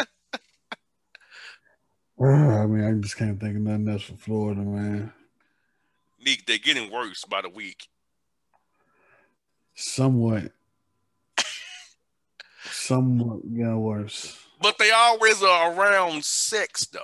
I 2.18 2.66
mean, 2.66 2.84
I 2.84 2.92
just 3.00 3.16
can't 3.16 3.40
think 3.40 3.56
of 3.56 3.62
nothing 3.62 3.88
else 3.88 4.02
for 4.02 4.16
Florida, 4.16 4.60
man. 4.60 5.12
Neek, 6.24 6.46
they're 6.46 6.58
getting 6.58 6.90
worse 6.90 7.24
by 7.24 7.42
the 7.42 7.48
week. 7.48 7.88
Somewhat. 9.74 10.52
Somewhat 12.70 13.42
getting 13.42 13.80
worse. 13.80 14.38
But 14.62 14.78
they 14.78 14.90
always 14.90 15.42
are 15.42 15.74
around 15.74 16.24
six, 16.24 16.86
though. 16.86 17.00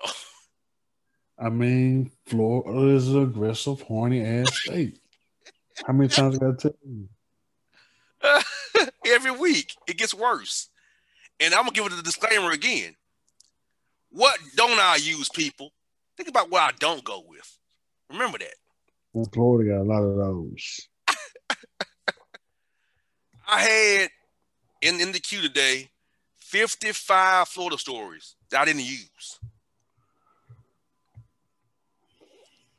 I 1.39 1.51
mean, 1.51 2.11
Florida 2.27 2.95
is 2.95 3.09
an 3.09 3.25
aggressive, 3.25 3.83
horny 3.83 4.25
ass 4.25 4.55
state. 4.65 4.99
How 5.87 5.93
many 5.93 6.09
times 6.09 6.37
I 6.37 6.39
got 6.39 6.59
to 6.59 6.69
tell 6.71 6.79
you? 6.85 7.09
Every 9.07 9.33
week, 9.33 9.75
it 9.87 9.97
gets 9.97 10.15
worse. 10.15 10.69
And 11.41 11.55
I'm 11.55 11.65
gonna 11.65 11.73
give 11.73 11.87
it 11.87 11.99
a 11.99 12.03
disclaimer 12.03 12.53
again. 12.53 12.95
What 14.11 14.39
don't 14.55 14.79
I 14.79 14.97
use, 14.97 15.29
people? 15.29 15.73
Think 16.17 16.29
about 16.29 16.51
what 16.51 16.63
I 16.63 16.71
don't 16.79 17.03
go 17.03 17.25
with. 17.27 17.59
Remember 18.11 18.39
that. 18.39 18.55
Well, 19.13 19.29
Florida 19.33 19.71
got 19.71 19.81
a 19.81 19.83
lot 19.83 20.03
of 20.03 20.17
those. 20.17 20.89
I 23.49 23.61
had 23.61 24.11
in, 24.83 25.01
in 25.01 25.13
the 25.13 25.21
queue 25.21 25.43
today 25.43 25.91
55 26.37 27.49
Florida 27.49 27.79
stories 27.79 28.37
that 28.51 28.61
I 28.61 28.65
didn't 28.67 28.85
use. 28.85 29.41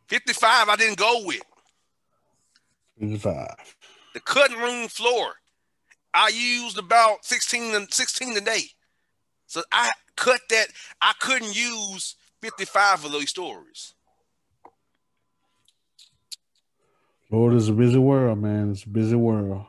55 0.08 0.70
I 0.70 0.76
didn't 0.76 0.98
go 0.98 1.24
with. 1.26 1.42
55. 3.12 3.76
The 4.14 4.20
cutting 4.22 4.58
room 4.58 4.88
floor. 4.88 5.34
I 6.14 6.30
used 6.30 6.78
about 6.78 7.26
16, 7.26 7.88
16 7.90 8.36
today. 8.36 8.62
So 9.48 9.64
I 9.72 9.92
cut 10.16 10.42
that. 10.50 10.68
I 11.02 11.14
couldn't 11.20 11.56
use 11.56 12.16
55 12.42 13.06
of 13.06 13.12
those 13.12 13.30
stories. 13.30 13.94
Florida's 17.30 17.70
a 17.70 17.74
busy 17.74 17.98
world, 17.98 18.40
man. 18.40 18.72
It's 18.72 18.84
a 18.84 18.90
busy 18.90 19.16
world. 19.16 19.66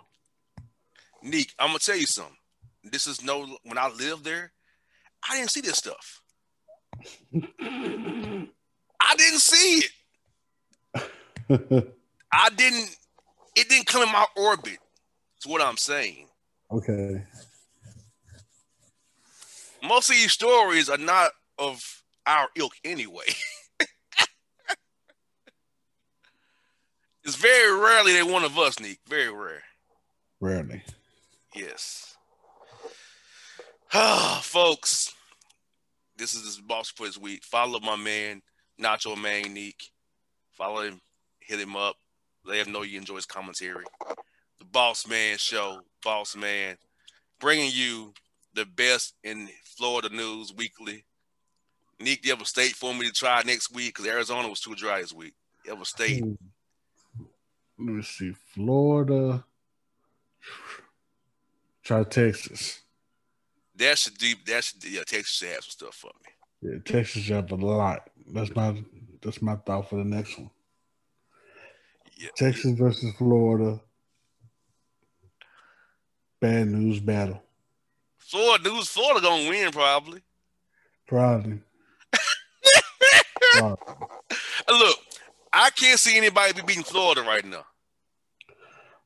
Neek, 1.22 1.54
I'm 1.58 1.68
gonna 1.68 1.78
tell 1.78 1.96
you 1.96 2.06
something. 2.06 2.36
This 2.82 3.06
is 3.06 3.24
no 3.24 3.46
when 3.62 3.78
I 3.78 3.88
lived 3.88 4.24
there, 4.24 4.52
I 5.28 5.38
didn't 5.38 5.50
see 5.50 5.62
this 5.62 5.78
stuff. 5.78 6.20
I 7.34 9.16
didn't 9.16 9.40
see 9.40 9.84
it. 9.84 9.90
I 12.32 12.50
didn't 12.50 12.96
it 13.56 13.68
didn't 13.68 13.86
come 13.86 14.02
in 14.02 14.12
my 14.12 14.26
orbit. 14.36 14.78
That's 15.36 15.46
what 15.46 15.62
I'm 15.62 15.76
saying. 15.76 16.28
Okay. 16.70 17.22
Most 19.82 20.08
of 20.10 20.16
these 20.16 20.32
stories 20.32 20.88
are 20.88 20.98
not 20.98 21.30
of 21.58 22.02
our 22.26 22.48
ilk 22.56 22.72
anyway. 22.84 23.26
it's 27.22 27.36
very 27.36 27.78
rarely 27.78 28.12
they 28.12 28.22
one 28.22 28.44
of 28.44 28.58
us, 28.58 28.80
Neek. 28.80 28.98
Very 29.06 29.30
rare. 29.30 29.62
Rarely. 30.40 30.82
Yes. 31.54 32.10
Ah, 33.96 34.40
folks, 34.42 35.14
this 36.16 36.34
is 36.34 36.42
this 36.42 36.60
boss 36.60 36.90
quiz 36.90 37.16
week. 37.16 37.44
Follow 37.44 37.78
my 37.78 37.94
man, 37.94 38.42
Nacho 38.82 39.16
Man 39.16 39.54
Neek. 39.54 39.92
Follow 40.50 40.82
him, 40.82 41.00
hit 41.38 41.60
him 41.60 41.76
up, 41.76 41.94
let 42.44 42.66
him 42.66 42.72
know 42.72 42.82
you 42.82 42.98
enjoy 42.98 43.16
his 43.16 43.26
commentary. 43.26 43.84
The 44.58 44.64
Boss 44.64 45.06
Man 45.08 45.38
Show, 45.38 45.80
Boss 46.02 46.36
Man, 46.36 46.76
bringing 47.40 47.70
you 47.72 48.12
the 48.54 48.64
best 48.64 49.14
in 49.24 49.48
Florida 49.64 50.08
news 50.08 50.52
weekly. 50.54 51.04
Nick, 52.00 52.22
do 52.22 52.28
you 52.28 52.34
have 52.34 52.42
a 52.42 52.46
state 52.46 52.72
for 52.72 52.94
me 52.94 53.06
to 53.06 53.12
try 53.12 53.42
next 53.44 53.72
week? 53.74 53.94
Because 53.94 54.10
Arizona 54.10 54.48
was 54.48 54.60
too 54.60 54.74
dry 54.74 55.00
this 55.00 55.12
week. 55.12 55.34
You 55.64 55.72
have 55.72 55.80
a 55.80 55.84
state? 55.84 56.24
Let 57.78 57.88
me 57.88 58.02
see. 58.02 58.32
Florida. 58.54 59.44
Try 61.82 62.04
Texas. 62.04 62.80
That 63.76 63.98
should 63.98 64.16
deep. 64.16 64.44
That 64.46 64.64
should 64.64 64.84
yeah. 64.84 65.02
Texas 65.06 65.36
should 65.36 65.48
have 65.48 65.64
some 65.64 65.70
stuff 65.70 65.94
for 65.94 66.10
me. 66.22 66.70
Yeah, 66.70 66.78
Texas 66.84 67.28
have 67.28 67.50
a 67.50 67.56
lot. 67.56 68.08
That's 68.28 68.54
my 68.54 68.82
that's 69.22 69.42
my 69.42 69.56
thought 69.56 69.90
for 69.90 69.96
the 69.96 70.04
next 70.04 70.38
one. 70.38 70.50
Texas 72.36 72.72
versus 72.78 73.14
Florida. 73.16 73.80
Bad 76.40 76.68
news 76.68 77.00
battle. 77.00 77.42
Florida 78.18 78.70
news. 78.70 78.88
Florida 78.88 79.20
gonna 79.20 79.48
win 79.48 79.70
probably. 79.70 80.20
Probably. 81.06 81.60
Probably. 83.52 84.06
Look, 84.68 84.98
I 85.52 85.70
can't 85.70 85.98
see 85.98 86.16
anybody 86.16 86.52
be 86.52 86.62
beating 86.62 86.82
Florida 86.82 87.22
right 87.22 87.44
now. 87.44 87.64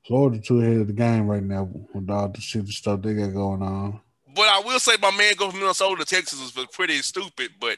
Florida 0.06 0.40
too 0.40 0.60
ahead 0.60 0.78
of 0.78 0.86
the 0.86 0.92
game 0.94 1.26
right 1.26 1.42
now 1.42 1.68
with 1.92 2.08
all 2.08 2.28
the 2.28 2.40
shit 2.40 2.62
and 2.62 2.70
stuff 2.70 3.02
they 3.02 3.14
got 3.14 3.34
going 3.34 3.62
on. 3.62 4.00
But 4.34 4.48
I 4.48 4.60
will 4.64 4.78
say 4.78 4.92
my 5.02 5.10
man 5.10 5.34
going 5.36 5.50
from 5.50 5.60
Minnesota 5.60 6.04
to 6.04 6.06
Texas 6.06 6.54
was 6.56 6.66
pretty 6.68 6.98
stupid, 7.02 7.50
but 7.60 7.76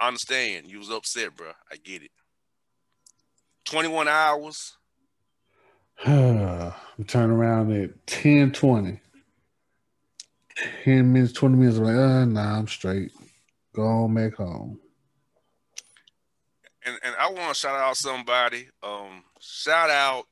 I 0.00 0.08
understand. 0.08 0.66
You 0.66 0.78
was 0.78 0.90
upset, 0.90 1.36
bro. 1.36 1.50
I 1.70 1.76
get 1.76 2.02
it. 2.02 2.10
21 3.66 4.08
hours. 4.08 4.76
we 6.06 7.04
turn 7.04 7.30
around 7.30 7.72
at 7.72 8.06
10 8.06 8.52
20. 8.52 9.00
10 10.84 11.12
minutes, 11.12 11.32
20 11.34 11.56
minutes. 11.56 11.78
I'm 11.78 11.84
like, 11.84 11.96
uh, 11.96 12.24
nah, 12.24 12.58
I'm 12.58 12.68
straight. 12.68 13.12
Go 13.74 13.82
on 13.82 14.14
back 14.14 14.34
home. 14.34 14.80
And 16.84 16.96
and 17.02 17.14
I 17.18 17.30
want 17.30 17.48
to 17.48 17.54
shout 17.54 17.78
out 17.78 17.96
somebody. 17.96 18.68
Um, 18.82 19.24
shout 19.40 19.90
out 19.90 20.24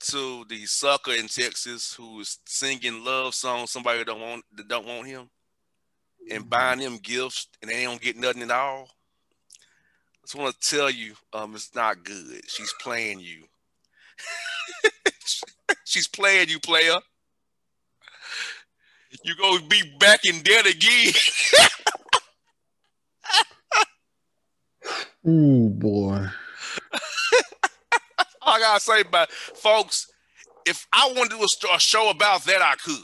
to 0.00 0.44
the 0.48 0.66
sucker 0.66 1.12
in 1.12 1.28
Texas 1.28 1.94
who 1.94 2.20
is 2.20 2.38
singing 2.46 3.04
love 3.04 3.34
songs. 3.34 3.70
Somebody 3.70 3.98
that 3.98 4.08
don't 4.08 4.20
want 4.20 4.44
that 4.54 4.68
don't 4.68 4.86
want 4.86 5.06
him, 5.06 5.30
and 6.30 6.50
buying 6.50 6.80
them 6.80 6.98
gifts, 6.98 7.48
and 7.62 7.70
they 7.70 7.84
don't 7.84 8.00
get 8.00 8.16
nothing 8.16 8.42
at 8.42 8.50
all. 8.50 8.90
I 10.28 10.30
just 10.30 10.42
want 10.42 10.60
to 10.60 10.76
tell 10.76 10.90
you, 10.90 11.14
um, 11.32 11.54
it's 11.54 11.74
not 11.74 12.04
good. 12.04 12.42
She's 12.48 12.74
playing 12.82 13.20
you. 13.20 13.44
She's 15.84 16.06
playing 16.06 16.50
you, 16.50 16.60
player. 16.60 16.96
You 19.24 19.34
gonna 19.40 19.66
be 19.66 19.80
back 19.98 20.26
in 20.26 20.42
debt 20.42 20.66
again. 20.66 21.14
Ooh, 25.26 25.70
boy. 25.70 26.26
All 28.42 28.54
I 28.54 28.58
gotta 28.58 28.80
say, 28.80 29.04
but 29.10 29.32
folks, 29.32 30.12
if 30.66 30.86
I 30.92 31.10
want 31.16 31.30
to 31.30 31.38
do 31.38 31.42
a, 31.42 31.46
a 31.74 31.80
show 31.80 32.10
about 32.10 32.44
that, 32.44 32.60
I 32.60 32.74
could. 32.84 32.98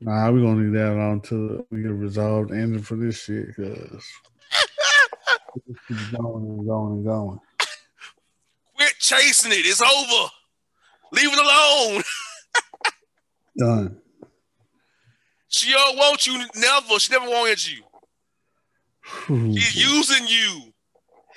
Nah, 0.00 0.30
we're 0.30 0.42
gonna 0.42 0.60
leave 0.60 0.72
that 0.72 0.98
on 0.98 1.12
until 1.12 1.66
we 1.70 1.80
get 1.80 1.92
a 1.92 1.94
resolved 1.94 2.52
ending 2.52 2.82
for 2.82 2.96
this 2.96 3.22
shit 3.22 3.46
because 3.56 4.04
going 6.12 6.44
and 6.44 6.66
going 6.66 6.92
and 6.94 7.04
going. 7.04 7.40
Quit 8.76 8.94
chasing 8.98 9.52
it. 9.52 9.66
It's 9.66 9.82
over. 9.82 10.30
Leave 11.12 11.30
it 11.32 11.38
alone. 11.38 12.02
Done. 13.58 13.96
She 15.48 15.72
don't 15.72 15.96
want 15.96 16.26
you 16.26 16.38
never. 16.54 16.98
She 16.98 17.12
never 17.12 17.28
wanted 17.28 17.66
you. 17.66 17.82
She's 19.26 19.74
using 19.74 20.26
you. 20.26 20.72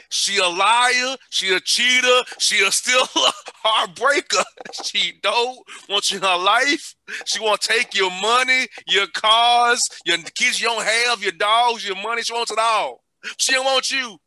She 0.10 0.38
a 0.38 0.48
liar. 0.48 1.16
She 1.30 1.56
a 1.56 1.60
cheater. 1.62 2.22
She 2.38 2.64
a 2.66 2.72
still 2.72 3.04
a 3.16 3.32
heartbreaker. 3.66 4.44
She 4.84 5.14
don't 5.22 5.60
want 5.90 6.10
you 6.12 6.18
in 6.18 6.24
her 6.24 6.38
life. 6.38 6.96
She 7.26 7.40
want 7.42 7.62
to 7.62 7.68
take 7.68 7.94
your 7.94 8.10
money, 8.10 8.68
your 8.88 9.08
cars, 9.08 9.82
your 10.06 10.18
kids 10.18 10.62
you 10.62 10.68
don't 10.68 10.84
have, 10.84 11.22
your 11.22 11.34
dogs, 11.34 11.86
your 11.86 12.02
money. 12.02 12.24
She 12.24 12.34
wants 12.34 12.52
it 12.52 12.60
all. 12.60 13.01
She 13.38 13.54
don't 13.54 13.66
want 13.66 13.92
you. 13.92 14.18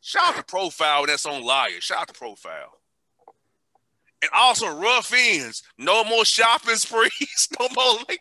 Shout 0.00 0.30
out 0.30 0.36
to 0.36 0.42
Profile. 0.44 1.06
That's 1.06 1.26
on 1.26 1.42
liar. 1.42 1.80
Shout 1.80 2.00
out 2.00 2.08
to 2.08 2.14
Profile. 2.14 2.78
And 4.22 4.30
also 4.34 4.68
rough 4.78 5.12
ends. 5.14 5.62
No 5.78 6.04
more 6.04 6.24
shopping 6.24 6.76
sprees. 6.76 7.48
No 7.58 7.68
more 7.74 7.98
like 8.08 8.20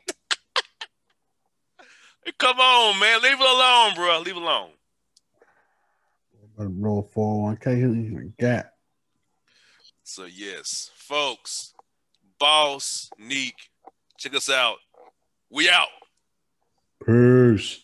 Come 2.38 2.60
on, 2.60 3.00
man. 3.00 3.22
Leave 3.22 3.34
it 3.34 3.40
alone, 3.40 3.96
bro. 3.96 4.20
Leave 4.20 4.38
it 4.38 4.42
alone. 4.42 4.70
Roll 6.58 7.10
401k 7.16 8.38
got. 8.40 8.68
So 10.04 10.26
yes, 10.26 10.92
folks, 10.96 11.74
boss, 12.40 13.10
Neek, 13.18 13.56
check 14.18 14.36
us 14.36 14.50
out. 14.50 14.78
We 15.50 15.70
out. 15.70 15.88
Peace. 17.06 17.84